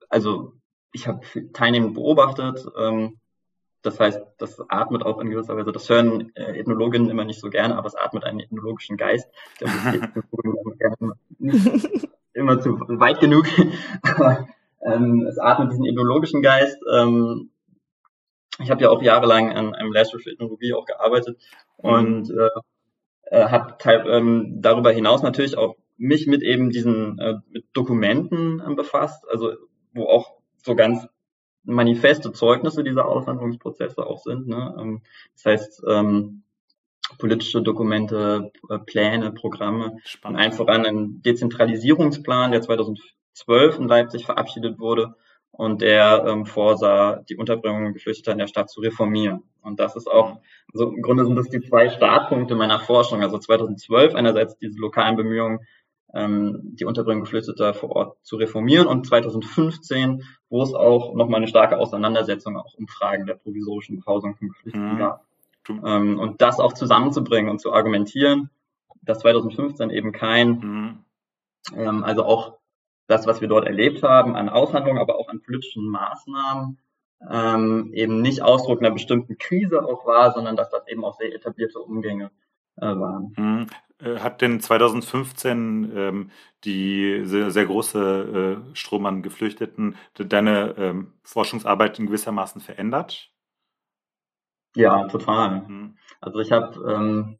also 0.08 0.52
ich 0.92 1.06
habe 1.06 1.20
teilnehmend 1.52 1.94
beobachtet. 1.94 2.66
Ähm, 2.78 3.18
das 3.82 3.98
heißt, 3.98 4.20
das 4.36 4.60
atmet 4.68 5.02
auch 5.04 5.18
in 5.20 5.30
gewisser 5.30 5.56
Weise. 5.56 5.72
Das 5.72 5.88
hören 5.88 6.32
äh, 6.34 6.58
Ethnologinnen 6.58 7.08
immer 7.08 7.24
nicht 7.24 7.40
so 7.40 7.48
gerne, 7.48 7.76
aber 7.76 7.86
es 7.86 7.94
atmet 7.94 8.24
einen 8.24 8.40
ethnologischen 8.40 8.98
Geist. 8.98 9.26
Der 9.60 9.68
immer, 11.00 11.14
nicht 11.38 12.08
immer 12.34 12.60
zu 12.60 12.78
weit 12.78 13.20
genug. 13.20 13.46
aber 14.02 14.48
ähm, 14.82 15.26
es 15.26 15.38
atmet 15.38 15.72
diesen 15.72 15.86
ethnologischen 15.86 16.42
Geist. 16.42 16.78
Ähm, 16.92 17.49
ich 18.62 18.70
habe 18.70 18.82
ja 18.82 18.90
auch 18.90 19.02
jahrelang 19.02 19.52
an 19.52 19.74
einem 19.74 19.92
Lehrstuhl 19.92 20.20
für 20.20 20.30
Ethnologie 20.30 20.74
auch 20.74 20.84
gearbeitet 20.84 21.38
mhm. 21.82 21.90
und 21.90 22.30
äh, 22.30 22.48
äh, 23.30 23.48
habe 23.48 23.76
ähm, 24.08 24.60
darüber 24.60 24.92
hinaus 24.92 25.22
natürlich 25.22 25.56
auch 25.56 25.76
mich 25.96 26.26
mit 26.26 26.42
eben 26.42 26.70
diesen 26.70 27.18
äh, 27.18 27.34
mit 27.48 27.64
Dokumenten 27.72 28.60
äh, 28.60 28.74
befasst, 28.74 29.24
also 29.30 29.52
wo 29.92 30.04
auch 30.04 30.32
so 30.62 30.74
ganz 30.74 31.06
manifeste 31.62 32.32
Zeugnisse 32.32 32.82
dieser 32.82 33.06
Aushandlungsprozesse 33.06 34.06
auch 34.06 34.18
sind. 34.18 34.48
Ne? 34.48 34.74
Ähm, 34.78 35.02
das 35.34 35.44
heißt, 35.44 35.82
ähm, 35.88 36.42
politische 37.18 37.62
Dokumente, 37.62 38.50
äh, 38.68 38.78
Pläne, 38.78 39.32
Programme. 39.32 39.98
Spannend. 40.04 40.38
Und 40.38 40.42
allen 40.42 40.52
voran 40.52 40.86
ein 40.86 41.22
Dezentralisierungsplan, 41.22 42.52
der 42.52 42.62
2012 42.62 43.78
in 43.78 43.88
Leipzig 43.88 44.24
verabschiedet 44.24 44.78
wurde 44.78 45.14
und 45.52 45.82
der 45.82 46.24
ähm, 46.26 46.46
vorsah, 46.46 47.22
die 47.28 47.36
Unterbringung 47.36 47.92
Geflüchteter 47.92 48.32
in 48.32 48.38
der 48.38 48.46
Stadt 48.46 48.70
zu 48.70 48.80
reformieren. 48.80 49.42
Und 49.62 49.78
das 49.80 49.96
ist 49.96 50.06
auch, 50.10 50.40
also 50.72 50.90
im 50.90 51.02
Grunde 51.02 51.24
sind 51.24 51.36
das 51.36 51.48
die 51.48 51.60
zwei 51.60 51.90
Startpunkte 51.90 52.54
meiner 52.54 52.80
Forschung. 52.80 53.22
Also 53.22 53.38
2012 53.38 54.14
einerseits 54.14 54.56
diese 54.58 54.78
lokalen 54.78 55.16
Bemühungen, 55.16 55.60
ähm, 56.14 56.60
die 56.62 56.84
Unterbringung 56.84 57.24
Geflüchteter 57.24 57.74
vor 57.74 57.90
Ort 57.90 58.16
zu 58.22 58.36
reformieren 58.36 58.86
und 58.86 59.06
2015, 59.06 60.24
wo 60.48 60.62
es 60.62 60.74
auch 60.74 61.14
nochmal 61.14 61.38
eine 61.38 61.48
starke 61.48 61.78
Auseinandersetzung 61.78 62.56
auch 62.56 62.74
um 62.74 62.88
Fragen 62.88 63.26
der 63.26 63.34
provisorischen 63.34 64.00
Behausung 64.00 64.36
von 64.36 64.48
Geflüchteten 64.48 64.94
mhm. 64.94 64.98
gab. 64.98 65.24
Ähm, 65.68 66.18
und 66.18 66.40
das 66.40 66.58
auch 66.58 66.72
zusammenzubringen 66.72 67.50
und 67.50 67.60
zu 67.60 67.72
argumentieren, 67.72 68.50
dass 69.02 69.20
2015 69.20 69.90
eben 69.90 70.12
kein, 70.12 70.48
mhm. 70.50 71.04
ähm, 71.76 72.04
also 72.04 72.24
auch 72.24 72.59
das, 73.10 73.26
was 73.26 73.40
wir 73.40 73.48
dort 73.48 73.66
erlebt 73.66 74.02
haben, 74.02 74.36
an 74.36 74.48
Aushandlungen, 74.48 75.00
aber 75.00 75.16
auch 75.16 75.28
an 75.28 75.42
politischen 75.42 75.88
Maßnahmen, 75.88 76.78
ähm, 77.28 77.90
eben 77.92 78.22
nicht 78.22 78.42
Ausdruck 78.42 78.80
einer 78.80 78.92
bestimmten 78.92 79.36
Krise 79.36 79.84
auch 79.84 80.06
war, 80.06 80.32
sondern 80.32 80.56
dass 80.56 80.70
das 80.70 80.86
eben 80.88 81.04
auch 81.04 81.18
sehr 81.18 81.34
etablierte 81.34 81.78
Umgänge 81.80 82.30
äh, 82.76 82.86
waren. 82.86 83.32
Hm. 83.36 83.66
Hat 84.18 84.40
denn 84.40 84.60
2015 84.60 85.92
ähm, 85.94 86.30
die 86.64 87.20
sehr, 87.24 87.50
sehr 87.50 87.66
große 87.66 88.62
äh, 88.72 88.74
Strom 88.74 89.04
an 89.04 89.22
Geflüchteten 89.22 89.96
deine 90.14 90.74
ähm, 90.78 91.12
Forschungsarbeit 91.22 91.98
in 91.98 92.06
gewissermaßen 92.06 92.62
verändert? 92.62 93.30
Ja, 94.74 95.06
total. 95.08 95.62
Mhm. 95.68 95.98
Also 96.20 96.38
ich 96.38 96.50
habe 96.50 96.80
ähm, 96.90 97.38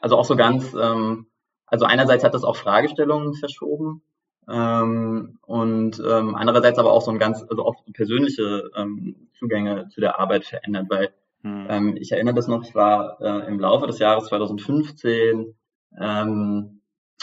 also 0.00 0.16
auch 0.16 0.24
so 0.24 0.34
ganz, 0.34 0.74
ähm, 0.74 1.28
also 1.66 1.84
einerseits 1.84 2.24
hat 2.24 2.34
das 2.34 2.42
auch 2.42 2.56
Fragestellungen 2.56 3.34
verschoben 3.34 4.02
ähm, 4.48 5.38
und 5.42 6.00
ähm, 6.00 6.34
andererseits 6.34 6.78
aber 6.78 6.92
auch 6.92 7.02
so 7.02 7.10
ein 7.10 7.18
ganz, 7.18 7.44
also 7.48 7.64
auch 7.64 7.76
persönliche 7.92 8.70
ähm, 8.76 9.28
Zugänge 9.38 9.88
zu 9.88 10.00
der 10.00 10.18
Arbeit 10.18 10.44
verändert, 10.44 10.86
weil 10.88 11.10
mhm. 11.42 11.66
ähm, 11.68 11.96
ich 11.96 12.12
erinnere 12.12 12.34
das 12.34 12.48
noch, 12.48 12.64
ich 12.64 12.74
war 12.74 13.20
äh, 13.20 13.46
im 13.48 13.58
Laufe 13.58 13.86
des 13.86 13.98
Jahres 13.98 14.26
2015 14.26 15.54
ähm, 15.98 16.80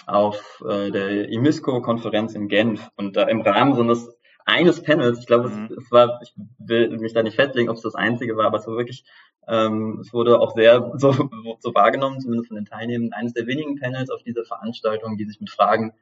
auf 0.07 0.63
äh, 0.67 0.91
der 0.91 1.29
IMISCO-Konferenz 1.29 2.33
in 2.33 2.47
Genf 2.47 2.89
und 2.95 3.15
da 3.15 3.23
im 3.23 3.41
Rahmen 3.41 3.75
so 3.75 3.81
eines 3.81 4.17
eines 4.45 4.81
Panels, 4.81 5.19
ich 5.19 5.27
glaube, 5.27 5.49
mhm. 5.49 5.65
es, 5.65 5.85
es, 5.85 5.91
war, 5.91 6.19
ich 6.21 6.33
will 6.57 6.97
mich 6.97 7.13
da 7.13 7.23
nicht 7.23 7.35
festlegen, 7.35 7.69
ob 7.69 7.77
es 7.77 7.83
das 7.83 7.95
einzige 7.95 8.37
war, 8.37 8.45
aber 8.45 8.57
es 8.57 8.67
war 8.67 8.75
wirklich, 8.75 9.05
ähm, 9.47 9.99
es 10.01 10.13
wurde 10.13 10.39
auch 10.39 10.55
sehr 10.55 10.93
so, 10.97 11.11
so 11.59 11.75
wahrgenommen, 11.75 12.19
zumindest 12.19 12.47
von 12.47 12.55
den 12.55 12.65
Teilnehmern, 12.65 13.13
eines 13.13 13.33
der 13.33 13.47
wenigen 13.47 13.79
Panels 13.79 14.09
auf 14.09 14.23
dieser 14.23 14.43
Veranstaltung, 14.43 15.17
die 15.17 15.25
sich 15.25 15.39
mit 15.39 15.49
Fragen 15.49 15.93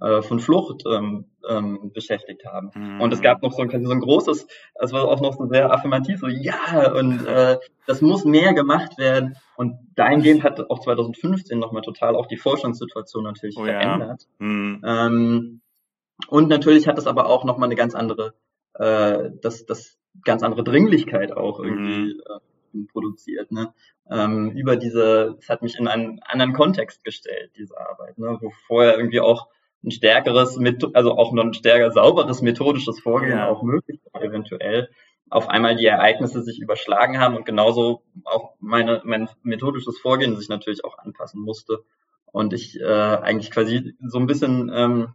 äh, 0.00 0.22
von 0.22 0.40
Flucht 0.40 0.84
ähm, 0.86 1.26
ähm, 1.48 1.90
beschäftigt 1.92 2.44
haben. 2.44 2.70
Mhm. 2.74 3.00
Und 3.00 3.12
es 3.12 3.20
gab 3.20 3.42
noch 3.42 3.52
so 3.52 3.62
ein, 3.62 3.84
so 3.84 3.92
ein 3.92 4.00
großes, 4.00 4.46
es 4.74 4.92
war 4.92 5.04
auch 5.04 5.20
noch 5.20 5.36
so 5.36 5.46
sehr 5.46 5.72
affirmativ, 5.72 6.20
so 6.20 6.28
ja, 6.28 6.92
und 6.92 7.26
äh, 7.26 7.58
das 7.86 8.00
muss 8.00 8.24
mehr 8.24 8.54
gemacht 8.54 8.98
werden. 8.98 9.36
Und 9.56 9.76
dahingehend 9.96 10.44
hat 10.44 10.60
auch 10.70 10.80
2015 10.80 11.58
nochmal 11.58 11.82
total 11.82 12.14
auch 12.14 12.26
die 12.26 12.36
Forschungssituation 12.36 13.24
natürlich 13.24 13.56
oh, 13.58 13.64
verändert. 13.64 14.28
Ja. 14.38 14.46
Mhm. 14.46 14.82
Ähm, 14.86 15.60
und 16.28 16.48
natürlich 16.48 16.88
hat 16.88 16.98
es 16.98 17.06
aber 17.06 17.26
auch 17.26 17.44
nochmal 17.44 17.68
eine 17.68 17.76
ganz 17.76 17.94
andere, 17.94 18.34
äh, 18.74 19.30
das, 19.40 19.66
das 19.66 19.98
ganz 20.24 20.42
andere 20.42 20.64
Dringlichkeit 20.64 21.32
auch 21.32 21.60
irgendwie 21.60 22.14
mhm. 22.14 22.82
äh, 22.82 22.86
produziert. 22.92 23.50
Ne? 23.52 23.72
Ähm, 24.10 24.50
über 24.50 24.76
diese, 24.76 25.36
es 25.40 25.48
hat 25.48 25.62
mich 25.62 25.78
in 25.78 25.88
einen 25.88 26.20
anderen 26.22 26.52
Kontext 26.52 27.04
gestellt, 27.04 27.52
diese 27.56 27.78
Arbeit, 27.78 28.18
ne? 28.18 28.38
wo 28.40 28.50
vorher 28.66 28.96
irgendwie 28.96 29.20
auch 29.20 29.48
ein 29.84 29.90
stärkeres, 29.90 30.58
also 30.94 31.16
auch 31.16 31.32
noch 31.32 31.44
ein 31.44 31.54
stärker 31.54 31.90
sauberes 31.92 32.42
methodisches 32.42 33.00
Vorgehen 33.00 33.38
ja. 33.38 33.48
auch 33.48 33.62
möglich 33.62 34.00
war, 34.12 34.22
eventuell 34.22 34.88
auf 35.30 35.48
einmal 35.48 35.76
die 35.76 35.86
Ereignisse 35.86 36.42
sich 36.42 36.60
überschlagen 36.60 37.18
haben 37.18 37.36
und 37.36 37.44
genauso 37.44 38.02
auch 38.24 38.54
meine, 38.60 39.02
mein 39.04 39.28
methodisches 39.42 39.98
Vorgehen 39.98 40.36
sich 40.36 40.48
natürlich 40.48 40.84
auch 40.84 40.98
anpassen 40.98 41.40
musste. 41.40 41.84
Und 42.30 42.52
ich 42.52 42.78
äh, 42.80 42.84
eigentlich 42.84 43.50
quasi 43.50 43.96
so 44.00 44.18
ein 44.18 44.26
bisschen 44.26 44.70
ähm, 44.74 45.14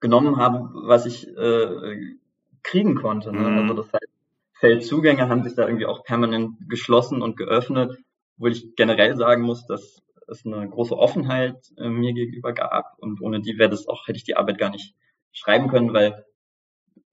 genommen 0.00 0.36
habe, 0.36 0.70
was 0.86 1.06
ich 1.06 1.26
äh, 1.28 2.16
kriegen 2.62 2.96
konnte. 2.96 3.32
Ne? 3.32 3.38
Mhm. 3.38 3.58
Also 3.58 3.74
das 3.74 3.92
heißt, 3.92 4.12
Feldzugänge 4.54 5.28
haben 5.28 5.42
sich 5.42 5.54
da 5.54 5.66
irgendwie 5.66 5.86
auch 5.86 6.04
permanent 6.04 6.56
geschlossen 6.68 7.22
und 7.22 7.36
geöffnet, 7.36 7.98
wo 8.36 8.46
ich 8.46 8.74
generell 8.76 9.16
sagen 9.16 9.42
muss, 9.42 9.66
dass 9.66 10.02
es 10.28 10.44
eine 10.44 10.68
große 10.68 10.96
Offenheit 10.96 11.72
äh, 11.76 11.88
mir 11.88 12.12
gegenüber 12.12 12.52
gab 12.52 12.98
und 12.98 13.20
ohne 13.20 13.40
die 13.40 13.58
wäre 13.58 13.70
das 13.70 13.86
auch 13.86 14.06
hätte 14.06 14.18
ich 14.18 14.24
die 14.24 14.36
Arbeit 14.36 14.58
gar 14.58 14.70
nicht 14.70 14.94
schreiben 15.32 15.68
können, 15.68 15.92
weil 15.92 16.24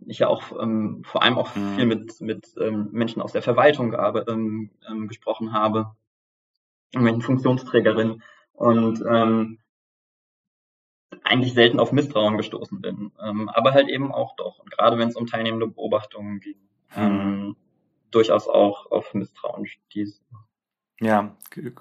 ich 0.05 0.19
ja 0.19 0.27
auch 0.27 0.43
ähm, 0.61 1.03
vor 1.05 1.23
allem 1.23 1.37
auch 1.37 1.55
mhm. 1.55 1.75
viel 1.75 1.85
mit 1.85 2.21
mit 2.21 2.55
ähm, 2.59 2.89
Menschen 2.91 3.21
aus 3.21 3.31
der 3.33 3.41
Verwaltung 3.41 3.93
ähm, 4.27 4.71
ähm, 4.89 5.07
gesprochen 5.07 5.53
habe, 5.53 5.95
mit 6.93 7.23
Funktionsträgerinnen 7.23 8.23
und 8.53 9.03
ähm, 9.07 9.59
eigentlich 11.23 11.53
selten 11.53 11.79
auf 11.79 11.91
Misstrauen 11.91 12.37
gestoßen 12.37 12.81
bin, 12.81 13.11
ähm, 13.21 13.49
aber 13.49 13.73
halt 13.73 13.89
eben 13.89 14.11
auch 14.11 14.35
doch. 14.35 14.59
Und 14.59 14.71
gerade 14.71 14.97
wenn 14.97 15.09
es 15.09 15.15
um 15.15 15.27
teilnehmende 15.27 15.67
Beobachtungen 15.67 16.39
ging, 16.39 16.57
ähm, 16.95 17.13
mhm. 17.13 17.55
durchaus 18.11 18.47
auch 18.47 18.91
auf 18.91 19.13
Misstrauen 19.13 19.65
stieß. 19.65 20.23
Ja, 21.01 21.35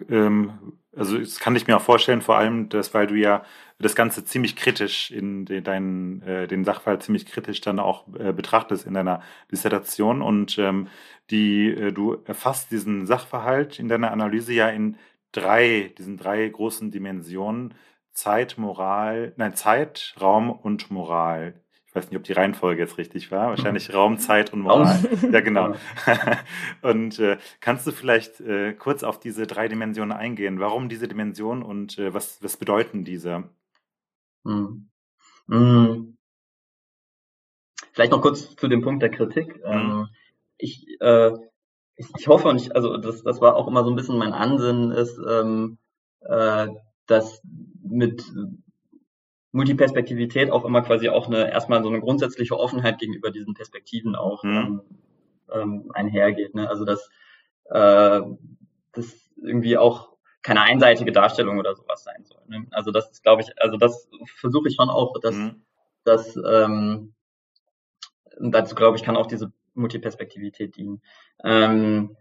ähm, 0.09 0.79
also 0.97 1.19
das 1.19 1.39
kann 1.39 1.55
ich 1.57 1.67
mir 1.67 1.77
auch 1.77 1.83
vorstellen, 1.83 2.23
vor 2.23 2.37
allem, 2.37 2.69
dass 2.69 2.95
weil 2.95 3.07
du 3.07 3.15
ja 3.15 3.45
das 3.79 3.95
Ganze 3.95 4.25
ziemlich 4.25 4.57
kritisch 4.57 5.11
in 5.11 5.45
den, 5.45 5.65
deinen, 5.65 6.23
äh, 6.23 6.47
den 6.49 6.65
Sachverhalt 6.65 7.03
ziemlich 7.03 7.27
kritisch 7.27 7.61
dann 7.61 7.79
auch 7.79 8.07
äh, 8.19 8.33
betrachtest 8.33 8.87
in 8.87 8.95
deiner 8.95 9.23
Dissertation 9.51 10.23
und 10.23 10.59
ähm, 10.59 10.89
die 11.31 11.69
äh, 11.71 11.93
du 11.93 12.23
erfasst 12.25 12.71
diesen 12.71 13.07
Sachverhalt 13.07 13.79
in 13.79 13.89
deiner 13.89 14.13
Analyse 14.13 14.53
ja 14.55 14.69
in 14.69 14.97
drei, 15.33 15.93
diesen 15.99 16.17
drei 16.17 16.49
großen 16.49 16.91
Dimensionen, 16.91 17.75
Zeit, 18.15 18.59
Moral, 18.59 19.33
nein, 19.37 19.55
Zeit, 19.55 20.15
Raum 20.21 20.51
und 20.51 20.91
Moral. 20.91 21.62
Ich 21.93 21.97
weiß 21.97 22.09
nicht, 22.09 22.17
ob 22.17 22.25
die 22.25 22.33
Reihenfolge 22.33 22.81
jetzt 22.81 22.97
richtig 22.97 23.31
war. 23.31 23.51
Wahrscheinlich 23.51 23.91
mhm. 23.91 23.95
Raum, 23.95 24.19
Zeit 24.19 24.51
und 24.55 24.61
Moral. 24.61 24.99
ja, 25.31 25.41
genau. 25.41 25.75
und 26.81 27.19
äh, 27.19 27.37
kannst 27.61 27.87
du 27.87 27.93
vielleicht 27.93 28.41
äh, 28.41 28.73
kurz 28.73 29.03
auf 29.03 29.21
diese 29.21 29.47
drei 29.47 29.69
Dimensionen 29.69 30.17
eingehen? 30.17 30.59
Warum 30.59 30.89
diese 30.89 31.07
Dimensionen 31.07 31.63
und 31.63 31.99
äh, 31.99 32.15
was, 32.15 32.43
was 32.43 32.57
bedeuten 32.57 33.05
diese? 33.05 33.45
Hm. 34.47 34.89
Hm. 35.51 36.17
Vielleicht 37.93 38.13
noch 38.13 38.23
kurz 38.23 38.57
zu 38.57 38.69
dem 38.69 38.81
Punkt 38.81 39.03
der 39.03 39.11
Kritik. 39.11 39.61
Hm. 39.63 39.73
Ähm, 39.73 40.09
ich, 40.57 40.87
äh, 41.01 41.33
ich, 41.97 42.07
ich 42.17 42.27
hoffe 42.27 42.49
und 42.49 42.59
ich, 42.59 42.75
also 42.75 42.97
das, 42.97 43.23
das 43.23 43.43
war 43.43 43.55
auch 43.55 43.69
immer 43.69 43.85
so 43.85 43.91
ein 43.91 43.97
bisschen 43.97 44.17
mein 44.17 44.33
Ansinnen, 44.33 44.93
ist, 44.93 45.21
ähm, 45.29 45.77
äh, 46.21 46.69
dass 47.07 47.43
mit 47.83 48.25
Multiperspektivität 49.53 50.51
auch 50.51 50.65
immer 50.65 50.83
quasi 50.83 51.09
auch 51.09 51.27
eine 51.27 51.51
erstmal 51.51 51.83
so 51.83 51.89
eine 51.89 52.01
grundsätzliche 52.01 52.59
Offenheit 52.59 52.99
gegenüber 52.99 53.31
diesen 53.31 53.55
Perspektiven 53.55 54.17
auch 54.17 54.43
mhm. 54.43 54.57
ähm, 54.57 54.81
ähm, 55.53 55.91
einhergeht. 55.93 56.55
Ne? 56.55 56.69
Also 56.69 56.85
dass 56.85 57.11
äh, 57.67 58.21
das 58.93 59.31
irgendwie 59.37 59.77
auch 59.77 60.13
keine 60.43 60.63
einseitige 60.63 61.13
Darstellung 61.13 61.59
oder 61.59 61.75
sowas 61.75 62.03
sein 62.03 62.25
soll. 62.25 62.41
Ne? 62.49 62.67
Also 62.71 62.91
das 62.91 63.11
ist, 63.11 63.23
glaube 63.23 63.43
ich, 63.43 63.51
also 63.63 63.77
das 63.77 64.09
versuche 64.37 64.69
ich 64.69 64.75
schon 64.75 64.91
auch, 64.91 65.21
dass, 65.21 65.37
mhm. 65.37 65.63
dass 66.05 66.37
ähm, 66.37 67.13
dazu 68.41 68.75
glaube 68.75 68.97
ich, 68.97 69.05
kann 69.05 69.17
auch 69.17 69.27
diese 69.27 69.53
Multiperspektivität 69.75 70.77
dienen. 70.77 71.03
Ähm, 71.45 72.17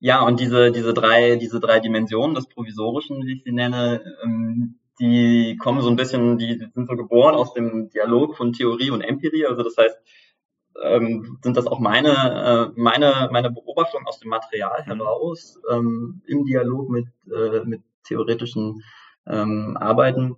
ja, 0.00 0.20
und 0.20 0.38
diese, 0.38 0.70
diese 0.70 0.92
drei, 0.92 1.36
diese 1.36 1.60
drei 1.60 1.80
Dimensionen 1.80 2.34
des 2.34 2.46
Provisorischen, 2.46 3.24
wie 3.24 3.36
ich 3.36 3.44
sie 3.44 3.52
nenne, 3.52 4.02
ähm, 4.22 4.78
die 5.00 5.56
kommen 5.56 5.82
so 5.82 5.88
ein 5.88 5.96
bisschen, 5.96 6.38
die 6.38 6.58
sind 6.58 6.88
so 6.88 6.96
geboren 6.96 7.34
aus 7.34 7.52
dem 7.54 7.90
Dialog 7.90 8.36
von 8.36 8.52
Theorie 8.52 8.90
und 8.90 9.00
Empirie. 9.00 9.46
Also 9.46 9.62
das 9.62 9.76
heißt, 9.76 9.98
ähm, 10.82 11.38
sind 11.42 11.56
das 11.56 11.66
auch 11.66 11.78
meine, 11.78 12.72
äh, 12.76 12.80
meine, 12.80 13.28
meine 13.32 13.50
Beobachtungen 13.50 14.06
aus 14.06 14.18
dem 14.20 14.30
Material 14.30 14.82
mhm. 14.82 14.92
heraus 14.92 15.60
ähm, 15.70 16.22
im 16.26 16.44
Dialog 16.44 16.88
mit, 16.88 17.06
äh, 17.32 17.64
mit 17.64 17.82
theoretischen 18.04 18.82
ähm, 19.26 19.76
Arbeiten 19.78 20.36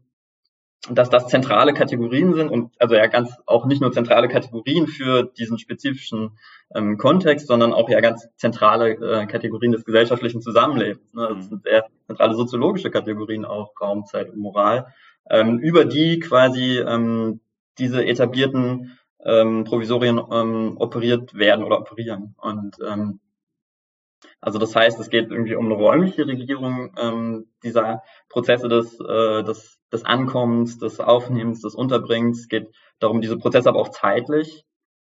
dass 0.90 1.10
das 1.10 1.26
zentrale 1.28 1.74
Kategorien 1.74 2.34
sind 2.34 2.50
und 2.50 2.72
also 2.78 2.94
ja 2.94 3.06
ganz 3.06 3.36
auch 3.46 3.66
nicht 3.66 3.80
nur 3.80 3.92
zentrale 3.92 4.28
Kategorien 4.28 4.86
für 4.86 5.24
diesen 5.24 5.58
spezifischen 5.58 6.38
ähm, 6.74 6.98
Kontext, 6.98 7.46
sondern 7.46 7.72
auch 7.72 7.88
ja 7.88 8.00
ganz 8.00 8.28
zentrale 8.36 8.90
äh, 8.90 9.26
Kategorien 9.26 9.72
des 9.72 9.84
gesellschaftlichen 9.84 10.40
Zusammenlebens. 10.40 11.12
Ne? 11.12 11.28
Das 11.28 11.36
mhm. 11.36 11.48
sind 11.48 11.62
sehr 11.64 11.86
zentrale 12.06 12.34
soziologische 12.34 12.90
Kategorien 12.90 13.44
auch, 13.44 13.72
Raum, 13.80 14.04
Zeit 14.06 14.30
und 14.30 14.38
Moral, 14.38 14.92
ähm, 15.30 15.58
über 15.58 15.84
die 15.84 16.20
quasi 16.20 16.78
ähm, 16.78 17.40
diese 17.78 18.04
etablierten 18.04 18.98
ähm, 19.24 19.64
Provisorien 19.64 20.20
ähm, 20.30 20.76
operiert 20.78 21.34
werden 21.34 21.64
oder 21.64 21.80
operieren. 21.80 22.34
Und 22.38 22.76
ähm, 22.86 23.20
also 24.40 24.58
das 24.58 24.74
heißt, 24.74 25.00
es 25.00 25.10
geht 25.10 25.30
irgendwie 25.30 25.56
um 25.56 25.66
eine 25.66 25.74
räumliche 25.74 26.26
Regierung 26.26 26.92
ähm, 26.98 27.46
dieser 27.62 28.02
Prozesse 28.28 28.68
des, 28.68 28.98
äh, 29.00 29.42
des, 29.42 29.75
des 29.92 30.04
Ankommens, 30.04 30.78
des 30.78 31.00
Aufnehmens, 31.00 31.62
des 31.62 31.74
Unterbringens. 31.74 32.40
Es 32.40 32.48
geht 32.48 32.68
darum, 32.98 33.20
diese 33.20 33.38
Prozesse 33.38 33.68
aber 33.68 33.80
auch 33.80 33.90
zeitlich 33.90 34.64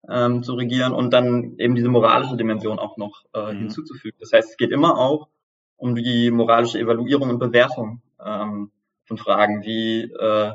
ähm, 0.08 0.42
zu 0.42 0.54
regieren 0.54 0.92
und 0.92 1.12
dann 1.12 1.56
eben 1.58 1.74
diese 1.74 1.88
moralische 1.88 2.36
Dimension 2.36 2.78
auch 2.78 2.96
noch 2.96 3.24
äh, 3.34 3.52
mhm. 3.52 3.58
hinzuzufügen. 3.58 4.18
Das 4.20 4.32
heißt, 4.32 4.50
es 4.50 4.56
geht 4.56 4.70
immer 4.70 4.98
auch 4.98 5.28
um 5.76 5.94
die 5.94 6.30
moralische 6.30 6.78
Evaluierung 6.78 7.30
und 7.30 7.38
Bewertung 7.38 8.02
ähm, 8.24 8.70
von 9.04 9.18
Fragen, 9.18 9.62
wie 9.62 10.02
äh, 10.02 10.52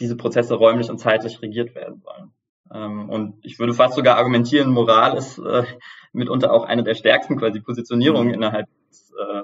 diese 0.00 0.16
Prozesse 0.16 0.54
räumlich 0.54 0.90
und 0.90 0.98
zeitlich 0.98 1.40
regiert 1.42 1.74
werden 1.74 2.00
sollen. 2.00 2.32
Ähm, 2.72 3.08
und 3.08 3.44
ich 3.44 3.58
würde 3.58 3.74
fast 3.74 3.94
sogar 3.94 4.16
argumentieren, 4.16 4.70
Moral 4.70 5.16
ist 5.16 5.38
äh, 5.38 5.64
mitunter 6.12 6.52
auch 6.52 6.64
eine 6.64 6.82
der 6.82 6.94
stärksten 6.94 7.36
quasi 7.36 7.60
Positionierungen 7.60 8.28
mhm. 8.28 8.34
innerhalb 8.34 8.66
des, 8.88 9.12
äh, 9.12 9.42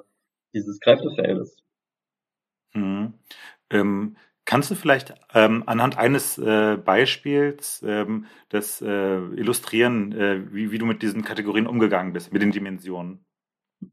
dieses 0.53 0.81
Kräftefeldes. 0.81 1.60
Mhm. 2.75 3.15
Ähm, 3.71 4.17
Kannst 4.51 4.69
du 4.69 4.75
vielleicht 4.75 5.15
ähm, 5.33 5.63
anhand 5.67 5.97
eines 5.97 6.37
äh, 6.37 6.77
Beispiels 6.77 7.85
ähm, 7.87 8.27
das 8.49 8.83
äh, 8.83 9.19
illustrieren, 9.37 10.11
äh, 10.11 10.53
wie, 10.53 10.73
wie 10.73 10.79
du 10.79 10.87
mit 10.87 11.03
diesen 11.03 11.23
Kategorien 11.23 11.69
umgegangen 11.69 12.13
bist, 12.13 12.33
mit 12.33 12.43
den 12.43 12.51
Dimensionen? 12.51 13.25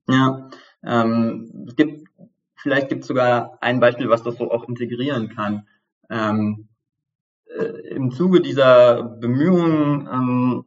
Ja, 0.10 0.50
ähm, 0.84 1.66
es 1.68 1.76
gibt, 1.76 2.08
vielleicht 2.56 2.90
gibt 2.90 3.02
es 3.04 3.08
sogar 3.08 3.60
ein 3.62 3.80
Beispiel, 3.80 4.10
was 4.10 4.24
das 4.24 4.38
so 4.38 4.50
auch 4.50 4.68
integrieren 4.68 5.30
kann. 5.30 5.68
Ähm, 6.10 6.70
äh, 7.56 7.94
Im 7.94 8.10
Zuge 8.10 8.42
dieser 8.42 9.04
Bemühungen, 9.04 10.10
ähm, 10.12 10.66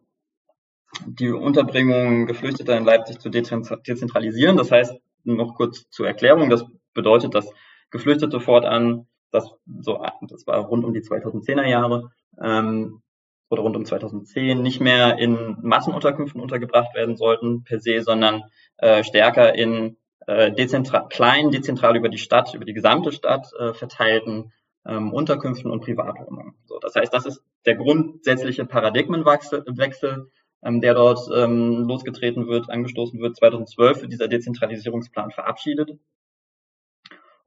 die 1.05 1.31
Unterbringung 1.31 2.27
Geflüchteter 2.27 2.77
in 2.77 2.85
Leipzig 2.85 3.19
zu 3.19 3.29
dezentralisieren, 3.29 4.57
das 4.57 4.71
heißt, 4.71 4.95
noch 5.25 5.57
kurz 5.57 5.91
zur 5.91 6.07
Erklärung, 6.07 6.49
das 6.49 6.65
bedeutet, 6.95 7.35
dass 7.35 7.51
Geflüchtete 7.91 8.41
fortan, 8.41 9.07
das, 9.31 9.49
so, 9.81 10.05
das 10.23 10.47
war 10.47 10.59
rund 10.59 10.85
um 10.85 10.93
die 10.93 11.03
2010er 11.03 11.67
Jahre, 11.67 12.11
ähm, 12.43 13.03
oder 13.51 13.63
rund 13.63 13.77
um 13.77 13.85
2010 13.85 14.63
nicht 14.63 14.81
mehr 14.81 15.19
in 15.19 15.57
Massenunterkünften 15.61 16.41
untergebracht 16.41 16.95
werden 16.95 17.17
sollten 17.17 17.65
per 17.65 17.81
se, 17.81 18.01
sondern 18.03 18.45
äh, 18.79 19.03
stärker 19.03 19.55
in 19.55 19.97
äh, 20.27 20.53
dezentral, 20.53 21.09
klein, 21.09 21.51
dezentral 21.51 21.97
über 21.97 22.09
die 22.09 22.19
Stadt, 22.19 22.55
über 22.55 22.65
die 22.65 22.73
gesamte 22.73 23.11
Stadt 23.11 23.53
äh, 23.59 23.75
verteilten 23.75 24.53
ähm, 24.87 25.13
Unterkünften 25.13 25.71
und 25.71 25.81
Privatwohnungen. 25.81 26.55
So, 26.65 26.79
das 26.79 26.95
heißt, 26.95 27.13
das 27.13 27.27
ist 27.27 27.43
der 27.67 27.75
grundsätzliche 27.75 28.65
Paradigmenwechsel, 28.65 30.31
ähm, 30.63 30.81
der 30.81 30.95
dort 30.95 31.29
ähm, 31.35 31.87
losgetreten 31.89 32.47
wird, 32.47 32.71
angestoßen 32.71 33.21
wird. 33.21 33.37
2012 33.37 34.03
wird 34.03 34.13
dieser 34.13 34.29
Dezentralisierungsplan 34.29 35.33
verabschiedet. 35.33 35.99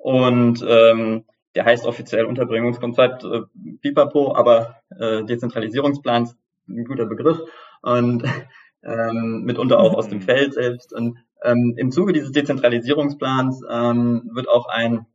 Und 0.03 0.61
ähm, 0.67 1.23
der 1.55 1.63
heißt 1.63 1.85
offiziell 1.85 2.25
Unterbringungskonzept 2.25 3.23
äh, 3.23 3.41
Pipapo, 3.79 4.35
aber 4.35 4.81
äh, 4.99 5.23
Dezentralisierungsplan 5.23 6.23
ist 6.23 6.35
ein 6.67 6.83
guter 6.83 7.05
Begriff 7.05 7.39
und 7.81 8.25
ähm, 8.83 9.43
mitunter 9.45 9.79
auch 9.79 9.93
aus 9.93 10.09
dem 10.09 10.17
mhm. 10.17 10.23
Feld 10.23 10.55
selbst. 10.55 10.91
Und 10.91 11.19
ähm, 11.41 11.75
im 11.77 11.89
Zuge 11.91 12.11
dieses 12.11 12.33
Dezentralisierungsplans 12.33 13.61
ähm, 13.71 14.29
wird 14.33 14.49
auch 14.49 14.67
ein, 14.67 15.05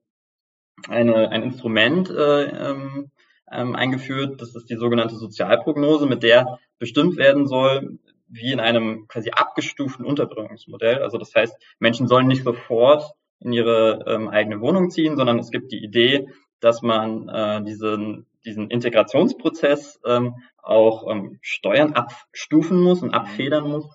eine, 0.88 1.28
ein 1.32 1.42
Instrument 1.42 2.08
äh, 2.08 2.44
ähm, 2.44 3.10
ähm, 3.52 3.76
eingeführt, 3.76 4.40
das 4.40 4.56
ist 4.56 4.70
die 4.70 4.76
sogenannte 4.76 5.16
Sozialprognose, 5.16 6.06
mit 6.06 6.22
der 6.22 6.60
bestimmt 6.78 7.18
werden 7.18 7.46
soll, 7.46 7.98
wie 8.26 8.52
in 8.52 8.60
einem 8.60 9.06
quasi 9.06 9.32
abgestuften 9.32 10.06
Unterbringungsmodell. 10.06 11.02
Also 11.02 11.18
das 11.18 11.34
heißt, 11.34 11.54
Menschen 11.78 12.08
sollen 12.08 12.26
nicht 12.26 12.44
sofort 12.44 13.12
in 13.40 13.52
ihre 13.52 14.04
ähm, 14.06 14.28
eigene 14.28 14.60
Wohnung 14.60 14.90
ziehen, 14.90 15.16
sondern 15.16 15.38
es 15.38 15.50
gibt 15.50 15.72
die 15.72 15.82
Idee, 15.82 16.28
dass 16.60 16.82
man 16.82 17.28
äh, 17.28 17.62
diesen, 17.62 18.26
diesen 18.44 18.70
Integrationsprozess 18.70 20.00
ähm, 20.04 20.34
auch 20.62 21.08
ähm, 21.10 21.38
Steuern 21.40 21.92
abstufen 21.92 22.80
muss 22.80 23.02
und 23.02 23.14
abfedern 23.14 23.68
muss, 23.68 23.86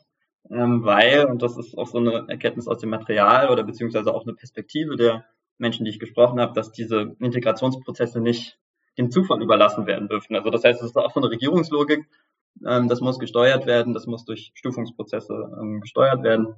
ähm, 0.50 0.84
weil, 0.84 1.26
und 1.26 1.42
das 1.42 1.58
ist 1.58 1.78
auch 1.78 1.88
so 1.88 1.98
eine 1.98 2.26
Erkenntnis 2.30 2.68
aus 2.68 2.80
dem 2.80 2.90
Material 2.90 3.50
oder 3.50 3.64
beziehungsweise 3.64 4.14
auch 4.14 4.24
eine 4.24 4.34
Perspektive 4.34 4.96
der 4.96 5.26
Menschen, 5.58 5.86
die 5.86 5.92
ich 5.92 6.00
gesprochen 6.00 6.40
habe, 6.40 6.54
dass 6.54 6.72
diese 6.72 7.16
Integrationsprozesse 7.20 8.20
nicht 8.22 8.58
dem 8.98 9.12
Zufall 9.12 9.42
überlassen 9.42 9.88
werden 9.88 10.08
dürfen. 10.08 10.36
Also 10.36 10.50
das 10.50 10.64
heißt, 10.64 10.82
es 10.82 10.90
ist 10.90 10.98
auch 10.98 11.12
so 11.12 11.20
eine 11.20 11.30
Regierungslogik, 11.30 12.06
ähm, 12.66 12.88
das 12.88 13.02
muss 13.02 13.20
gesteuert 13.20 13.66
werden, 13.66 13.94
das 13.94 14.08
muss 14.08 14.26
durch 14.26 14.52
Stufungsprozesse 14.56 15.34
ähm, 15.60 15.82
gesteuert 15.82 16.24
werden. 16.24 16.56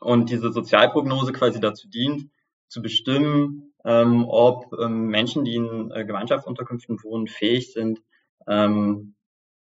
Und 0.00 0.30
diese 0.30 0.52
Sozialprognose 0.52 1.32
quasi 1.32 1.60
dazu 1.60 1.88
dient, 1.88 2.30
zu 2.68 2.82
bestimmen, 2.82 3.72
ähm, 3.84 4.26
ob 4.28 4.72
ähm, 4.80 5.06
Menschen, 5.06 5.44
die 5.44 5.54
in 5.54 5.90
äh, 5.92 6.04
Gemeinschaftsunterkünften 6.04 7.02
wohnen, 7.02 7.28
fähig 7.28 7.72
sind, 7.72 8.02
ähm, 8.48 9.14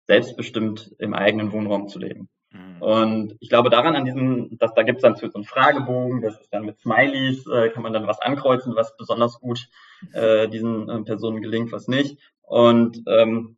selbstbestimmt 0.07 0.95
im 0.99 1.15
eigenen 1.15 1.53
Wohnraum 1.53 1.89
zu 1.89 1.99
leben. 1.99 2.29
Mhm. 2.53 2.83
Und 2.83 3.37
ich 3.41 3.49
glaube 3.49 3.71
daran 3.71 3.97
an 3.97 4.05
diesem, 4.05 4.59
dass 4.59 4.75
da 4.75 4.83
gibt 4.83 4.99
es 4.99 5.03
dann 5.03 5.17
so 5.17 5.31
einen 5.33 5.45
Fragebogen, 5.45 6.21
das 6.21 6.41
ist 6.41 6.53
dann 6.53 6.67
mit 6.67 6.79
Smileys, 6.81 7.47
äh, 7.47 7.71
kann 7.71 7.83
man 7.83 7.93
dann 7.93 8.07
was 8.07 8.21
ankreuzen, 8.21 8.75
was 8.77 8.97
besonders 8.97 9.41
gut 9.41 9.69
äh, 10.13 10.49
diesen 10.49 10.89
äh, 10.89 11.03
Personen 11.03 11.41
gelingt, 11.41 11.73
was 11.73 11.89
nicht. 11.89 12.19
Und 12.43 13.03
ähm, 13.07 13.57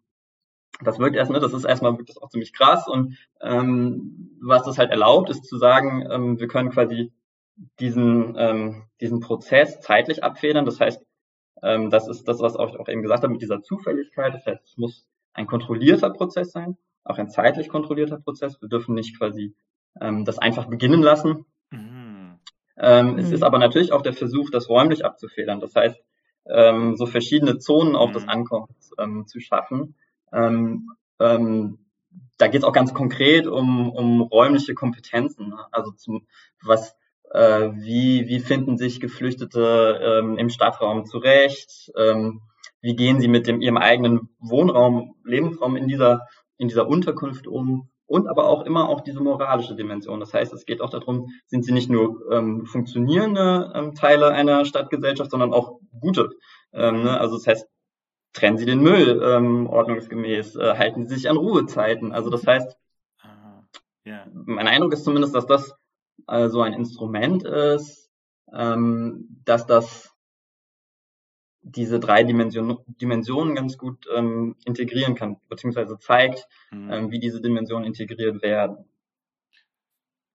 das 0.85 0.99
wirkt 0.99 1.17
erst, 1.17 1.31
ne, 1.31 1.41
das 1.41 1.53
ist 1.53 1.65
erstmal 1.65 1.97
wirkt 1.97 2.11
das 2.11 2.19
auch 2.19 2.29
ziemlich 2.29 2.53
krass. 2.53 2.89
Und 2.89 3.17
ähm, 3.41 4.39
was 4.41 4.65
das 4.65 4.79
halt 4.79 4.91
erlaubt, 4.91 5.31
ist 5.31 5.45
zu 5.45 5.57
sagen, 5.59 6.07
ähm, 6.11 6.41
wir 6.41 6.49
können 6.49 6.71
quasi 6.71 7.13
diesen, 7.81 8.35
ähm, 8.39 8.85
diesen 9.01 9.21
Prozess 9.21 9.81
zeitlich 9.81 10.25
abfedern. 10.25 10.65
Das 10.65 10.81
heißt, 10.81 11.05
ähm, 11.63 11.91
das 11.91 12.09
ist 12.09 12.27
das, 12.27 12.41
was 12.41 12.55
ich 12.55 12.61
auch 12.61 12.89
eben 12.89 13.03
gesagt 13.03 13.23
habe 13.23 13.33
mit 13.33 13.43
dieser 13.43 13.63
Zufälligkeit. 13.63 14.35
Das 14.35 14.47
heißt, 14.47 14.65
es 14.65 14.77
muss 14.77 15.07
ein 15.33 15.47
kontrollierter 15.47 16.11
Prozess 16.11 16.53
sein, 16.53 16.77
auch 17.05 17.19
ein 17.19 17.29
zeitlich 17.29 17.69
kontrollierter 17.69 18.19
Prozess. 18.19 18.61
Wir 18.61 18.69
dürfen 18.69 18.95
nicht 18.95 19.19
quasi 19.19 19.55
ähm, 20.01 20.25
das 20.25 20.39
einfach 20.39 20.67
beginnen 20.67 21.03
lassen. 21.03 21.47
Mhm. 21.71 22.39
Ähm, 22.77 23.13
mhm. 23.13 23.19
Es 23.19 23.31
ist 23.31 23.43
aber 23.43 23.59
natürlich 23.59 23.93
auch 23.93 24.03
der 24.03 24.15
Versuch, 24.15 24.51
das 24.51 24.69
räumlich 24.69 25.05
abzufedern. 25.05 25.61
Das 25.61 25.75
heißt, 25.75 26.03
ähm, 26.47 26.97
so 26.97 27.07
verschiedene 27.07 27.59
Zonen 27.59 27.97
auch 27.97 28.09
mhm. 28.09 28.15
des 28.15 28.29
Ankommens 28.29 28.93
ähm, 28.99 29.27
zu 29.27 29.41
schaffen. 29.41 29.95
Ähm, 30.33 30.91
ähm, 31.21 31.79
da 32.39 32.49
geht 32.49 32.63
es 32.63 32.65
auch 32.65 32.73
ganz 32.73 32.93
konkret 32.93 33.47
um, 33.47 33.91
um 33.91 34.23
räumliche 34.23 34.75
Kompetenzen. 34.75 35.51
Ne? 35.51 35.59
Also 35.71 35.93
zum, 35.93 36.27
was, 36.63 36.97
äh, 37.31 37.71
wie, 37.75 38.27
wie 38.29 38.41
finden 38.41 38.77
sich 38.77 39.01
Geflüchtete 39.01 40.01
ähm, 40.03 40.39
im 40.39 40.51
Stadtraum 40.51 41.07
zurecht? 41.07 41.93
Ähm, 41.97 42.41
wie 42.81 42.97
gehen 42.97 43.21
sie 43.21 43.29
mit 43.29 43.47
dem, 43.47 43.61
ihrem 43.61 43.77
eigenen 43.77 44.29
Wohnraum, 44.41 45.15
Lebensraum 45.25 45.77
in 45.77 45.87
dieser, 45.87 46.27
in 46.59 46.69
dieser 46.69 46.89
Unterkunft 46.89 47.47
um? 47.47 47.89
Und 48.07 48.29
aber 48.29 48.47
auch 48.47 48.67
immer 48.67 48.91
auch 48.91 49.01
diese 49.01 49.21
moralische 49.21 49.75
Dimension. 49.75 50.21
Das 50.21 50.35
heißt, 50.35 50.53
es 50.53 50.67
geht 50.67 50.83
auch 50.83 50.91
darum, 50.91 51.29
sind 51.47 51.65
sie 51.65 51.73
nicht 51.73 51.89
nur 51.89 52.31
ähm, 52.31 52.67
funktionierende 52.67 53.73
ähm, 53.75 53.95
Teile 53.95 54.33
einer 54.33 54.67
Stadtgesellschaft, 54.67 55.31
sondern 55.31 55.55
auch 55.55 55.79
gute. 55.99 56.29
Ähm, 56.75 57.05
ne? 57.05 57.19
Also 57.19 57.37
das 57.37 57.47
heißt, 57.47 57.69
trennen 58.33 58.59
Sie 58.59 58.67
den 58.67 58.81
Müll 58.81 59.21
ähm, 59.23 59.67
ordnungsgemäß, 59.67 60.57
äh, 60.57 60.75
halten 60.77 61.07
Sie 61.07 61.15
sich 61.15 61.29
an 61.29 61.37
Ruhezeiten. 61.37 62.13
Also 62.13 62.31
das 62.31 62.47
heißt, 62.47 62.77
yeah. 64.07 64.27
mein 64.33 64.69
Eindruck 64.69 64.93
ist 64.93 65.05
zumindest, 65.05 65.35
dass 65.35 65.47
das 65.47 65.75
äh, 66.29 66.49
so 66.49 66.63
ein 66.63 66.73
Instrument 66.73 67.45
ist, 67.45 68.11
ähm, 68.53 69.41
dass 69.45 69.67
das 69.67 70.11
diese 71.63 72.01
drei 72.01 72.25
Dimension, 72.25 72.79
Dimensionen 72.87 73.55
ganz 73.55 73.79
gut 73.79 74.07
ähm, 74.13 74.57
integrieren 74.65 75.15
kann, 75.15 75.37
beziehungsweise 75.49 75.99
zeigt, 75.99 76.49
mhm. 76.73 76.93
ähm, 76.93 77.11
wie 77.11 77.21
diese 77.21 77.41
Dimensionen 77.41 77.87
integriert 77.87 78.43
werden. 78.43 78.85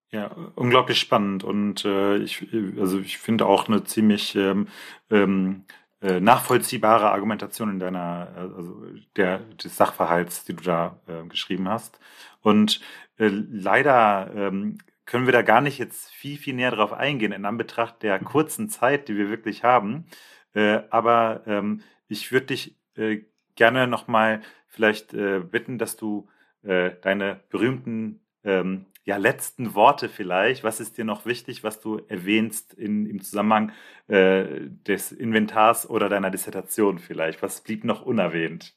Ja, 0.10 0.34
unglaublich 0.56 1.00
spannend 1.00 1.44
und 1.44 1.84
äh, 1.84 2.18
ich, 2.20 2.48
also 2.80 2.98
ich 3.00 3.18
finde 3.18 3.46
auch 3.46 3.68
eine 3.68 3.84
ziemlich 3.84 4.36
ähm, 4.36 4.70
ähm, 5.12 5.66
äh, 6.02 6.20
nachvollziehbare 6.20 7.12
Argumentation 7.12 7.72
in 7.72 7.80
deiner, 7.80 8.34
äh, 8.36 8.40
also 8.40 8.86
der, 9.16 9.40
des 9.40 9.76
Sachverhalts, 9.76 10.46
die 10.46 10.56
du 10.56 10.64
da 10.64 11.00
äh, 11.08 11.28
geschrieben 11.28 11.68
hast. 11.70 12.00
Und 12.42 12.82
äh, 13.18 13.28
leider 13.30 14.32
ähm, 14.36 14.78
können 15.06 15.26
wir 15.26 15.34
da 15.34 15.42
gar 15.42 15.62
nicht 15.62 15.80
jetzt 15.80 16.12
viel, 16.12 16.38
viel 16.38 16.54
näher 16.54 16.72
drauf 16.72 16.94
eingehen, 16.94 17.32
in 17.32 17.46
Anbetracht 17.46 18.04
der 18.04 18.20
kurzen 18.20 18.70
Zeit, 18.70 19.08
die 19.08 19.18
wir 19.18 19.30
wirklich 19.30 19.64
haben. 19.64 20.06
Äh, 20.54 20.82
aber 20.90 21.42
ähm, 21.48 21.82
ich 22.08 22.32
würde 22.32 22.48
dich 22.48 22.76
äh, 22.96 23.22
gerne 23.56 23.88
nochmal 23.88 24.42
vielleicht 24.68 25.14
äh, 25.14 25.40
bitten, 25.40 25.78
dass 25.78 25.96
du 25.98 26.30
äh, 26.64 26.92
deine 27.02 27.40
berühmten 27.50 28.22
ähm, 28.44 28.86
ja, 29.08 29.16
letzten 29.16 29.74
Worte 29.74 30.10
vielleicht. 30.10 30.66
Was 30.66 30.82
ist 30.82 30.98
dir 30.98 31.06
noch 31.06 31.26
wichtig, 31.26 31.64
was 31.64 31.80
du 31.80 32.02
erwähnst 32.10 32.74
in, 32.74 33.06
im 33.06 33.22
Zusammenhang 33.24 33.72
äh, 34.10 34.68
des 34.86 35.14
Inventars 35.14 35.90
oder 35.90 36.10
deiner 36.10 36.30
Dissertation 36.30 37.00
vielleicht? 37.00 37.42
Was 37.42 37.62
blieb 37.62 37.86
noch 37.86 38.06
unerwähnt? 38.06 38.76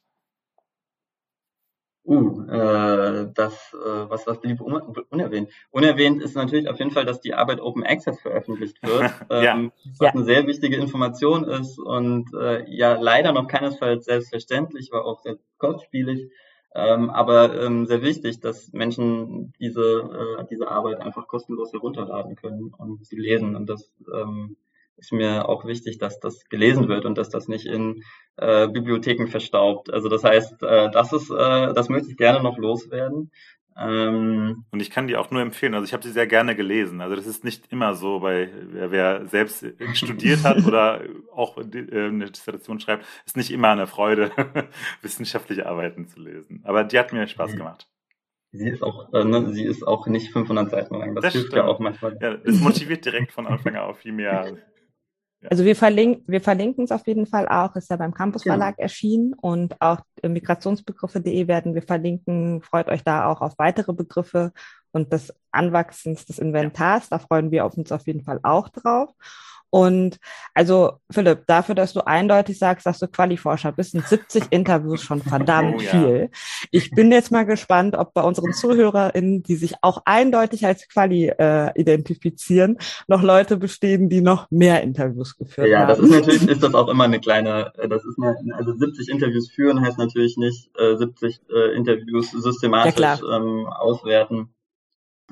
Uh, 2.04 2.42
äh, 2.48 3.28
das, 3.34 3.74
äh, 3.74 4.08
was, 4.08 4.24
was 4.28 4.40
blieb 4.40 4.60
un 4.60 4.74
unerwähnt? 5.10 5.50
Unerwähnt 5.72 6.22
ist 6.22 6.36
natürlich 6.36 6.68
auf 6.68 6.78
jeden 6.78 6.92
Fall, 6.92 7.04
dass 7.04 7.20
die 7.20 7.34
Arbeit 7.34 7.60
Open 7.60 7.82
Access 7.82 8.20
veröffentlicht 8.20 8.80
wird, 8.82 9.12
ja. 9.30 9.54
ähm, 9.56 9.72
was 9.98 10.06
ja. 10.06 10.12
eine 10.12 10.24
sehr 10.24 10.46
wichtige 10.46 10.76
Information 10.76 11.42
ist 11.42 11.80
und 11.80 12.32
äh, 12.34 12.64
ja 12.70 12.94
leider 12.94 13.32
noch 13.32 13.48
keinesfalls 13.48 14.04
selbstverständlich, 14.04 14.92
war 14.92 15.04
auch 15.04 15.22
sehr 15.22 15.38
kostspielig. 15.58 16.30
Ähm, 16.74 17.10
aber 17.10 17.60
ähm, 17.60 17.86
sehr 17.86 18.02
wichtig, 18.02 18.40
dass 18.40 18.72
Menschen 18.72 19.52
diese, 19.58 20.38
äh, 20.40 20.44
diese 20.48 20.68
Arbeit 20.68 21.00
einfach 21.00 21.26
kostenlos 21.26 21.72
herunterladen 21.72 22.36
können 22.36 22.72
und 22.76 23.04
sie 23.06 23.16
lesen. 23.16 23.56
Und 23.56 23.66
das 23.66 23.92
ähm, 24.12 24.56
ist 24.96 25.12
mir 25.12 25.48
auch 25.48 25.64
wichtig, 25.64 25.98
dass 25.98 26.20
das 26.20 26.48
gelesen 26.48 26.88
wird 26.88 27.06
und 27.06 27.18
dass 27.18 27.30
das 27.30 27.48
nicht 27.48 27.66
in 27.66 28.04
äh, 28.36 28.68
Bibliotheken 28.68 29.26
verstaubt. 29.26 29.92
Also 29.92 30.08
das 30.08 30.22
heißt, 30.22 30.62
äh, 30.62 30.90
das 30.90 31.12
ist, 31.12 31.30
äh, 31.30 31.72
das 31.74 31.88
möchte 31.88 32.10
ich 32.10 32.16
gerne 32.16 32.42
noch 32.42 32.58
loswerden. 32.58 33.32
Ähm, 33.76 34.64
und 34.70 34.80
ich 34.80 34.90
kann 34.90 35.06
die 35.06 35.16
auch 35.16 35.30
nur 35.30 35.40
empfehlen. 35.40 35.74
Also 35.74 35.84
ich 35.84 35.92
habe 35.92 36.02
sie 36.02 36.12
sehr 36.12 36.26
gerne 36.26 36.54
gelesen. 36.54 37.00
Also 37.00 37.16
das 37.16 37.26
ist 37.26 37.44
nicht 37.44 37.72
immer 37.72 37.94
so, 37.94 38.20
bei 38.20 38.50
wer, 38.72 38.90
wer 38.90 39.26
selbst 39.26 39.64
studiert 39.94 40.44
hat 40.44 40.64
oder 40.66 41.02
auch 41.34 41.56
äh, 41.58 41.62
eine 41.62 42.30
Dissertation 42.30 42.80
schreibt, 42.80 43.04
ist 43.24 43.36
nicht 43.36 43.50
immer 43.50 43.68
eine 43.70 43.86
Freude, 43.86 44.30
wissenschaftliche 45.02 45.66
Arbeiten 45.66 46.06
zu 46.08 46.20
lesen. 46.20 46.60
Aber 46.64 46.84
die 46.84 46.98
hat 46.98 47.12
mir 47.12 47.26
Spaß 47.26 47.56
gemacht. 47.56 47.88
Sie 48.52 48.68
ist 48.68 48.82
auch, 48.82 49.12
äh, 49.12 49.24
ne, 49.24 49.52
sie 49.52 49.64
ist 49.64 49.86
auch 49.86 50.08
nicht 50.08 50.32
500 50.32 50.70
Seiten 50.70 50.96
lang. 50.96 51.14
Das, 51.14 51.22
das 51.22 51.32
hilft 51.34 51.48
stimmt. 51.48 51.64
ja 51.64 51.68
auch 51.68 51.78
manchmal. 51.78 52.18
Ja, 52.20 52.36
das 52.36 52.58
motiviert 52.60 53.04
direkt 53.04 53.32
von 53.32 53.46
Anfang 53.46 53.76
an 53.76 53.94
viel 53.94 54.12
mehr 54.12 54.56
also 55.48 55.64
wir, 55.64 55.74
verlink, 55.74 56.24
wir 56.26 56.40
verlinken 56.40 56.84
es 56.84 56.92
auf 56.92 57.06
jeden 57.06 57.26
Fall 57.26 57.48
auch, 57.48 57.74
ist 57.76 57.90
ja 57.90 57.96
beim 57.96 58.12
Campus 58.12 58.42
genau. 58.42 58.54
Verlag 58.54 58.76
genau. 58.76 58.84
erschienen 58.84 59.34
und 59.34 59.80
auch 59.80 60.00
migrationsbegriffe.de 60.22 61.48
werden 61.48 61.74
wir 61.74 61.82
verlinken. 61.82 62.62
Freut 62.62 62.88
euch 62.88 63.02
da 63.04 63.26
auch 63.26 63.40
auf 63.40 63.54
weitere 63.58 63.92
Begriffe 63.92 64.52
und 64.92 65.12
des 65.12 65.32
Anwachsens 65.50 66.26
des 66.26 66.38
Inventars. 66.38 67.08
Da 67.08 67.18
freuen 67.18 67.50
wir 67.50 67.64
uns 67.64 67.90
auf 67.90 68.06
jeden 68.06 68.22
Fall 68.22 68.40
auch 68.42 68.68
drauf. 68.68 69.10
Und 69.70 70.18
also, 70.52 70.94
Philipp, 71.10 71.46
dafür, 71.46 71.74
dass 71.74 71.92
du 71.92 72.04
eindeutig 72.04 72.58
sagst, 72.58 72.86
dass 72.86 72.98
du 72.98 73.06
Qualiforscher 73.06 73.72
bist, 73.72 73.92
sind 73.92 74.06
70 74.06 74.44
Interviews 74.50 75.02
schon 75.02 75.22
verdammt 75.22 75.76
oh, 75.78 75.80
ja. 75.80 75.90
viel. 75.90 76.30
Ich 76.72 76.90
bin 76.90 77.12
jetzt 77.12 77.30
mal 77.30 77.46
gespannt, 77.46 77.96
ob 77.96 78.12
bei 78.12 78.22
unseren 78.22 78.52
ZuhörerInnen, 78.52 79.42
die 79.44 79.56
sich 79.56 79.74
auch 79.82 80.02
eindeutig 80.04 80.66
als 80.66 80.88
Quali 80.88 81.28
äh, 81.28 81.70
identifizieren, 81.80 82.78
noch 83.06 83.22
Leute 83.22 83.56
bestehen, 83.56 84.08
die 84.08 84.20
noch 84.20 84.50
mehr 84.50 84.82
Interviews 84.82 85.36
geführt 85.36 85.68
ja, 85.68 85.80
haben. 85.80 85.88
Ja, 85.88 85.94
das 85.94 85.98
ist 86.00 86.10
natürlich, 86.10 86.48
ist 86.48 86.62
das 86.62 86.74
auch 86.74 86.88
immer 86.88 87.04
eine 87.04 87.20
kleine, 87.20 87.72
äh, 87.78 87.88
das 87.88 88.04
ist 88.04 88.18
eine, 88.20 88.36
also 88.54 88.76
70 88.76 89.08
Interviews 89.08 89.50
führen 89.50 89.80
heißt 89.80 89.98
natürlich 89.98 90.36
nicht 90.36 90.70
äh, 90.78 90.96
70 90.96 91.40
äh, 91.48 91.76
Interviews 91.76 92.30
systematisch 92.32 92.98
ja, 92.98 93.18
ähm, 93.36 93.66
auswerten. 93.66 94.52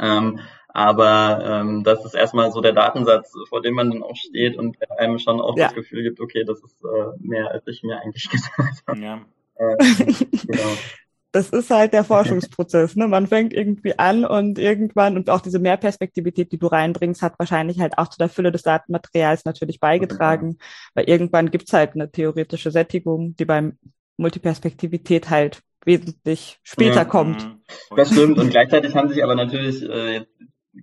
Ähm, 0.00 0.38
aber 0.78 1.44
ähm, 1.44 1.82
das 1.82 2.04
ist 2.04 2.14
erstmal 2.14 2.52
so 2.52 2.60
der 2.60 2.72
Datensatz, 2.72 3.32
vor 3.48 3.60
dem 3.60 3.74
man 3.74 3.90
dann 3.90 4.04
auch 4.04 4.14
steht 4.14 4.56
und 4.56 4.80
der 4.80 4.96
einem 5.00 5.18
schon 5.18 5.40
auch 5.40 5.56
ja. 5.56 5.66
das 5.66 5.74
Gefühl 5.74 6.04
gibt, 6.04 6.20
okay, 6.20 6.44
das 6.44 6.62
ist 6.62 6.84
äh, 6.84 7.18
mehr, 7.18 7.50
als 7.50 7.66
ich 7.66 7.82
mir 7.82 8.00
eigentlich 8.00 8.30
gesagt 8.30 8.84
habe. 8.86 9.00
Ja. 9.00 9.20
Äh, 9.56 9.76
genau. 10.46 10.70
Das 11.30 11.50
ist 11.50 11.68
halt 11.68 11.92
der 11.92 12.04
Forschungsprozess. 12.04 12.96
Ne? 12.96 13.06
Man 13.06 13.26
fängt 13.26 13.52
irgendwie 13.52 13.98
an 13.98 14.24
und 14.24 14.58
irgendwann, 14.58 15.14
und 15.14 15.28
auch 15.28 15.42
diese 15.42 15.58
Mehrperspektivität, 15.58 16.50
die 16.50 16.58
du 16.58 16.68
reinbringst, 16.68 17.20
hat 17.20 17.38
wahrscheinlich 17.38 17.80
halt 17.80 17.98
auch 17.98 18.08
zu 18.08 18.16
der 18.16 18.30
Fülle 18.30 18.50
des 18.50 18.62
Datenmaterials 18.62 19.44
natürlich 19.44 19.78
beigetragen, 19.78 20.56
ja. 20.58 20.66
weil 20.94 21.04
irgendwann 21.04 21.50
gibt's 21.50 21.74
halt 21.74 21.92
eine 21.94 22.10
theoretische 22.10 22.70
Sättigung, 22.70 23.36
die 23.36 23.44
beim 23.44 23.76
Multiperspektivität 24.16 25.28
halt 25.28 25.60
wesentlich 25.84 26.60
später 26.62 26.94
ja. 26.94 27.04
kommt. 27.04 27.46
Das 27.94 28.10
stimmt. 28.10 28.38
Und 28.38 28.48
gleichzeitig 28.48 28.94
haben 28.96 29.10
sich 29.10 29.22
aber 29.22 29.34
natürlich, 29.34 29.82
äh, 29.82 30.24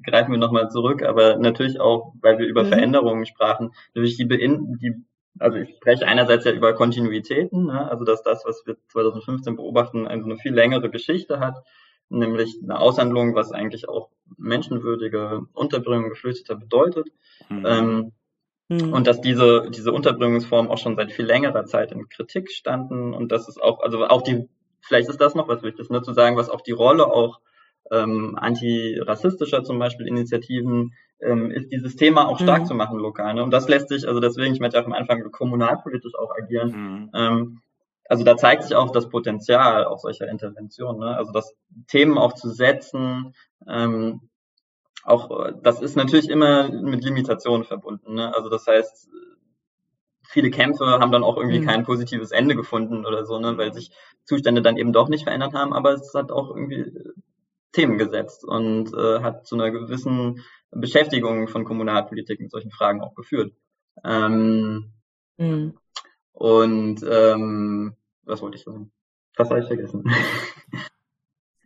greifen 0.04 0.32
wir 0.32 0.40
nochmal 0.40 0.70
zurück, 0.70 1.04
aber 1.04 1.38
natürlich 1.38 1.80
auch, 1.80 2.14
weil 2.22 2.40
wir 2.40 2.48
über 2.48 2.64
mhm. 2.64 2.70
Veränderungen 2.70 3.26
sprachen, 3.26 3.72
natürlich 3.94 4.18
die, 4.18 4.26
Bein 4.26 4.78
die 4.82 4.94
also 5.40 5.58
ich 5.58 5.76
spreche 5.76 6.08
einerseits 6.08 6.46
ja 6.46 6.52
über 6.52 6.74
Kontinuitäten, 6.74 7.66
ne? 7.66 7.90
also 7.90 8.06
dass 8.06 8.24
das, 8.24 8.46
was 8.46 8.64
wir 8.66 8.78
2015 8.88 9.56
beobachten, 9.56 10.08
also 10.08 10.26
eine 10.26 10.38
viel 10.38 10.54
längere 10.54 10.90
Geschichte 10.90 11.40
hat, 11.40 11.58
nämlich 12.10 12.60
eine 12.64 12.80
Aushandlung, 12.80 13.36
was 13.36 13.52
eigentlich 13.52 13.90
auch 13.90 14.10
menschenwürdige 14.38 15.42
Unterbringung 15.54 16.10
Geflüchteter 16.10 16.56
bedeutet. 16.56 17.08
Mhm. 17.50 17.66
Ähm, 17.66 18.12
mhm. 18.70 18.94
Und 18.94 19.08
dass 19.08 19.22
diese, 19.22 19.70
diese 19.70 19.92
Unterbringungsformen 19.92 20.72
auch 20.72 20.78
schon 20.78 20.96
seit 20.96 21.12
viel 21.12 21.26
längerer 21.26 21.66
Zeit 21.66 21.92
in 21.92 22.08
Kritik 22.08 22.52
standen 22.52 23.14
und 23.14 23.32
dass 23.32 23.48
es 23.48 23.58
auch, 23.58 23.82
also 23.82 24.06
auch 24.06 24.22
die, 24.22 24.48
vielleicht 24.82 25.10
ist 25.10 25.20
das 25.20 25.36
noch 25.36 25.48
was 25.48 25.64
Wichtiges, 25.64 25.90
ne, 25.90 26.02
zu 26.02 26.14
sagen, 26.14 26.38
was 26.38 26.50
auch 26.50 26.62
die 26.62 26.72
Rolle 26.72 27.08
auch 27.08 27.40
ähm, 27.92 28.38
antirassistischer 28.40 29.64
zum 29.64 29.80
Beispiel 29.80 30.08
Initiativen 30.08 30.94
ähm, 31.22 31.52
ist 31.52 31.72
dieses 31.72 31.96
Thema 31.96 32.28
auch 32.28 32.40
stark 32.40 32.64
mhm. 32.64 32.66
zu 32.66 32.74
machen 32.74 33.00
lokal. 33.00 33.34
Ne? 33.34 33.44
Und 33.44 33.52
das 33.52 33.68
lässt 33.68 33.90
sich, 33.90 34.08
also 34.08 34.20
deswegen, 34.20 34.54
ich 34.54 34.60
meinte 34.60 34.80
auch 34.80 34.86
am 34.86 34.94
Anfang 34.94 35.32
kommunalpolitisch 35.32 36.16
auch 36.16 36.32
agieren. 36.36 36.70
Mhm. 36.72 37.10
Ähm, 37.14 37.62
also 38.08 38.24
da 38.24 38.38
zeigt 38.38 38.64
sich 38.64 38.76
auch 38.76 38.92
das 38.92 39.10
Potenzial 39.10 39.86
auch 39.86 40.00
solcher 40.00 40.28
Interventionen. 40.28 41.00
Ne? 41.00 41.18
Also 41.18 41.32
das 41.32 41.56
Themen 41.88 42.18
auch 42.18 42.34
zu 42.34 42.50
setzen, 42.50 43.34
ähm, 43.68 44.30
auch 45.04 45.52
das 45.62 45.82
ist 45.82 45.96
natürlich 45.96 46.30
immer 46.30 46.70
mit 46.70 47.04
Limitationen 47.04 47.64
verbunden. 47.64 48.16
Ne? 48.16 48.34
Also 48.34 48.50
das 48.50 48.66
heißt, 48.66 49.08
viele 50.24 50.50
Kämpfe 50.50 50.86
haben 50.86 51.12
dann 51.12 51.24
auch 51.24 51.38
irgendwie 51.38 51.60
mhm. 51.60 51.66
kein 51.66 51.84
positives 51.84 52.32
Ende 52.32 52.56
gefunden 52.56 53.06
oder 53.06 53.26
so, 53.26 53.40
ne? 53.40 53.58
weil 53.58 53.74
sich 53.74 53.92
Zustände 54.24 54.64
dann 54.64 54.78
eben 54.78 54.94
doch 54.94 55.08
nicht 55.08 55.24
verändert 55.24 55.54
haben. 55.54 55.74
Aber 55.74 55.94
es 55.94 56.14
hat 56.16 56.32
auch 56.32 56.50
irgendwie 56.50 56.92
Themen 57.76 57.98
gesetzt 57.98 58.44
und 58.44 58.94
äh, 58.94 59.22
hat 59.22 59.46
zu 59.46 59.56
einer 59.56 59.70
gewissen 59.70 60.42
Beschäftigung 60.72 61.48
von 61.48 61.66
Kommunalpolitik 61.66 62.40
mit 62.40 62.52
solchen 62.52 62.72
Fragen 62.72 63.02
auch 63.02 63.14
geführt. 63.16 63.54
Ähm, 64.04 64.94
mhm. 65.38 65.78
Und 66.32 67.06
ähm, 67.10 67.96
was 68.24 68.42
wollte 68.42 68.58
ich 68.58 68.64
sagen? 68.64 68.92
Was 69.38 69.50
habe 69.50 69.60
ich 69.60 69.68
vergessen? 69.68 70.04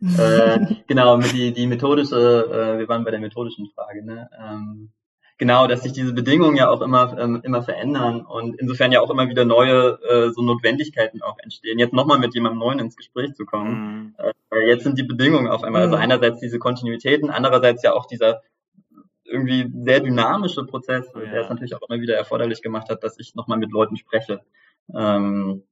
äh, 0.00 0.58
genau, 0.86 1.18
die, 1.18 1.52
die 1.52 1.66
methodische, 1.66 2.16
äh, 2.16 2.78
wir 2.78 2.88
waren 2.88 3.04
bei 3.04 3.10
der 3.10 3.20
methodischen 3.20 3.68
Frage, 3.74 4.04
ne? 4.04 4.28
Ähm, 4.38 4.92
genau, 5.40 5.66
dass 5.66 5.82
sich 5.82 5.92
diese 5.92 6.12
Bedingungen 6.12 6.54
ja 6.54 6.68
auch 6.68 6.82
immer, 6.82 7.18
ähm, 7.18 7.40
immer 7.42 7.62
verändern 7.62 8.20
und 8.20 8.60
insofern 8.60 8.92
ja 8.92 9.00
auch 9.00 9.10
immer 9.10 9.26
wieder 9.28 9.46
neue 9.46 9.98
äh, 10.02 10.30
so 10.32 10.42
Notwendigkeiten 10.42 11.22
auch 11.22 11.38
entstehen. 11.38 11.78
Jetzt 11.78 11.94
nochmal 11.94 12.18
mit 12.18 12.34
jemandem 12.34 12.60
Neuen 12.60 12.78
ins 12.78 12.94
Gespräch 12.94 13.34
zu 13.34 13.46
kommen. 13.46 14.14
Mhm. 14.18 14.32
Äh, 14.50 14.68
jetzt 14.68 14.84
sind 14.84 14.98
die 14.98 15.02
Bedingungen 15.02 15.48
auf 15.48 15.64
einmal, 15.64 15.82
also 15.82 15.96
mhm. 15.96 16.02
einerseits 16.02 16.40
diese 16.40 16.58
Kontinuitäten, 16.58 17.30
andererseits 17.30 17.82
ja 17.82 17.94
auch 17.94 18.04
dieser 18.04 18.42
irgendwie 19.24 19.66
sehr 19.82 20.00
dynamische 20.00 20.64
Prozess, 20.66 21.10
ja. 21.14 21.20
der 21.20 21.40
es 21.42 21.48
natürlich 21.48 21.74
auch 21.74 21.88
immer 21.88 22.02
wieder 22.02 22.16
erforderlich 22.16 22.60
gemacht 22.60 22.90
hat, 22.90 23.02
dass 23.02 23.18
ich 23.18 23.34
nochmal 23.34 23.58
mit 23.58 23.72
Leuten 23.72 23.96
spreche. 23.96 24.42
Ähm, 24.94 25.62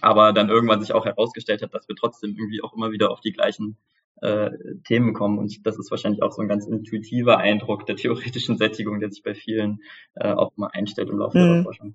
aber 0.00 0.32
dann 0.32 0.48
irgendwann 0.48 0.80
sich 0.80 0.92
auch 0.92 1.04
herausgestellt 1.04 1.62
hat, 1.62 1.72
dass 1.72 1.88
wir 1.88 1.94
trotzdem 1.94 2.30
irgendwie 2.30 2.62
auch 2.64 2.74
immer 2.74 2.90
wieder 2.90 3.12
auf 3.12 3.20
die 3.20 3.32
gleichen 3.32 3.76
äh, 4.22 4.50
Themen 4.86 5.14
kommen. 5.14 5.38
Und 5.38 5.66
das 5.66 5.78
ist 5.78 5.90
wahrscheinlich 5.90 6.22
auch 6.22 6.32
so 6.32 6.42
ein 6.42 6.48
ganz 6.48 6.66
intuitiver 6.66 7.38
Eindruck 7.38 7.86
der 7.86 7.96
theoretischen 7.96 8.56
Sättigung, 8.56 9.00
der 9.00 9.10
sich 9.10 9.22
bei 9.22 9.34
vielen 9.34 9.82
äh, 10.14 10.32
auch 10.32 10.52
mal 10.56 10.70
einstellt 10.72 11.10
im 11.10 11.18
Laufe 11.18 11.38
mhm. 11.38 11.54
der 11.54 11.62
Forschung. 11.62 11.94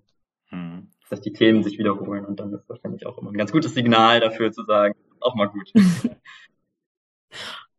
Mhm. 0.52 0.88
Dass 1.10 1.22
die 1.22 1.34
Themen 1.34 1.64
sich 1.64 1.78
wiederholen 1.78 2.26
und 2.26 2.40
dann 2.40 2.54
ist 2.54 2.68
wahrscheinlich 2.70 3.06
auch 3.06 3.18
immer 3.18 3.32
ein 3.32 3.38
ganz 3.38 3.52
gutes 3.52 3.74
Signal 3.74 4.20
dafür 4.20 4.52
zu 4.52 4.64
sagen, 4.64 4.96
auch 5.20 5.36
mal 5.36 5.48
gut. 5.48 5.72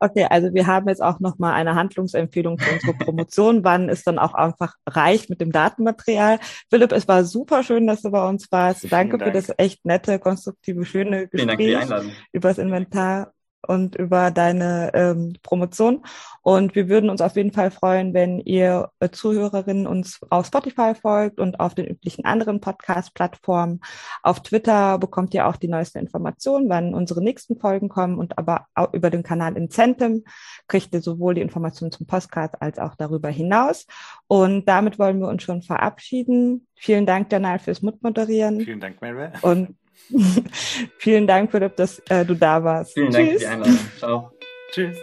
Okay, 0.00 0.26
also 0.28 0.52
wir 0.52 0.66
haben 0.66 0.88
jetzt 0.88 1.02
auch 1.02 1.18
nochmal 1.20 1.54
eine 1.54 1.76
Handlungsempfehlung 1.76 2.59
für 2.59 2.74
unsere 2.74 2.92
Promotion, 2.92 3.64
wann 3.64 3.88
es 3.88 4.02
dann 4.02 4.18
auch 4.18 4.35
einfach 4.35 4.74
reicht 4.87 5.30
mit 5.30 5.40
dem 5.40 5.50
Datenmaterial. 5.50 6.40
Philipp, 6.68 6.92
es 6.92 7.09
war 7.09 7.24
super 7.24 7.62
schön, 7.62 7.87
dass 7.87 8.02
du 8.02 8.11
bei 8.11 8.28
uns 8.28 8.50
warst. 8.52 8.92
Danke 8.92 9.16
Dank. 9.16 9.30
für 9.30 9.40
das 9.40 9.54
echt 9.57 9.87
nette, 9.87 10.18
konstruktive, 10.18 10.85
schöne 10.85 11.28
Gespräch 11.28 11.88
über 12.33 12.48
das 12.48 12.59
Inventar 12.59 13.33
und 13.68 13.96
über 13.96 14.31
deine 14.31 14.92
ähm, 14.94 15.35
Promotion. 15.42 16.05
Und 16.42 16.74
wir 16.74 16.88
würden 16.88 17.11
uns 17.11 17.20
auf 17.20 17.37
jeden 17.37 17.53
Fall 17.53 17.70
freuen, 17.70 18.12
wenn 18.14 18.38
ihr 18.40 18.90
äh, 19.00 19.09
Zuhörerinnen 19.09 19.87
uns 19.87 20.20
auf 20.31 20.46
Spotify 20.46 20.94
folgt 20.94 21.40
und 21.40 21.59
auf 21.61 21.74
den 21.74 21.87
üblichen 21.87 22.24
anderen 22.24 22.61
Podcast-Plattformen. 22.61 23.81
Auf 24.22 24.42
Twitter 24.42 24.98
bekommt 24.98 25.35
ihr 25.35 25.46
auch 25.46 25.57
die 25.57 25.68
neuesten 25.68 25.98
Informationen, 25.98 26.68
wann 26.68 26.94
unsere 26.94 27.22
nächsten 27.22 27.59
Folgen 27.59 27.88
kommen 27.88 28.18
und 28.18 28.38
aber 28.38 28.66
auch 28.74 28.92
über 28.92 29.11
den 29.11 29.22
Kanal 29.22 29.57
Incentum 29.57 30.24
kriegt 30.68 30.94
ihr 30.94 31.00
sowohl 31.00 31.35
die 31.35 31.40
Informationen 31.40 31.92
zum 31.92 32.07
Podcast 32.07 32.61
als 32.61 32.79
auch 32.79 32.94
darüber 32.94 33.29
hinaus. 33.29 33.87
Und 34.27 34.68
damit 34.68 34.98
wollen 34.98 35.20
wir 35.20 35.29
uns 35.29 35.42
schon 35.42 35.62
verabschieden. 35.62 36.66
Vielen 36.74 37.07
Dank, 37.07 37.31
Daniel, 37.31 37.59
fürs 37.59 37.83
Mitmoderieren. 37.83 38.61
Vielen 38.61 38.81
Dank, 38.81 39.00
Mary. 39.00 39.31
Und 39.42 39.77
Vielen 40.98 41.26
Dank, 41.26 41.50
Philipp, 41.50 41.76
dass 41.76 42.00
äh, 42.09 42.24
du 42.24 42.35
da 42.35 42.62
warst. 42.62 42.94
Vielen 42.94 43.12
Dank 43.12 43.33
für 43.33 43.38
die 43.38 43.46
Einladung. 43.46 43.78
Ciao. 43.98 44.30
Tschüss. 44.72 44.96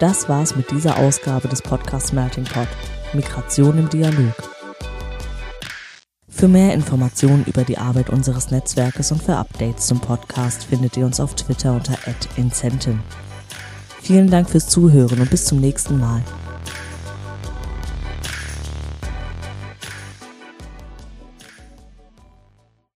Das 0.00 0.28
war's 0.28 0.56
mit 0.56 0.70
dieser 0.70 0.98
Ausgabe 0.98 1.48
des 1.48 1.62
Podcasts 1.62 2.12
Melting 2.12 2.44
Pot. 2.44 2.68
Migration 3.12 3.78
im 3.78 3.88
Dialog. 3.88 4.34
Für 6.28 6.48
mehr 6.48 6.74
Informationen 6.74 7.44
über 7.46 7.62
die 7.62 7.78
Arbeit 7.78 8.10
unseres 8.10 8.50
Netzwerkes 8.50 9.12
und 9.12 9.22
für 9.22 9.36
Updates 9.36 9.86
zum 9.86 10.00
Podcast 10.00 10.64
findet 10.64 10.96
ihr 10.96 11.04
uns 11.04 11.20
auf 11.20 11.34
Twitter 11.36 11.74
unter 11.74 11.96
@incenten. 12.36 13.00
Vielen 14.00 14.30
Dank 14.30 14.50
fürs 14.50 14.68
Zuhören 14.68 15.20
und 15.20 15.30
bis 15.30 15.44
zum 15.44 15.60
nächsten 15.60 16.00
Mal. 16.00 16.22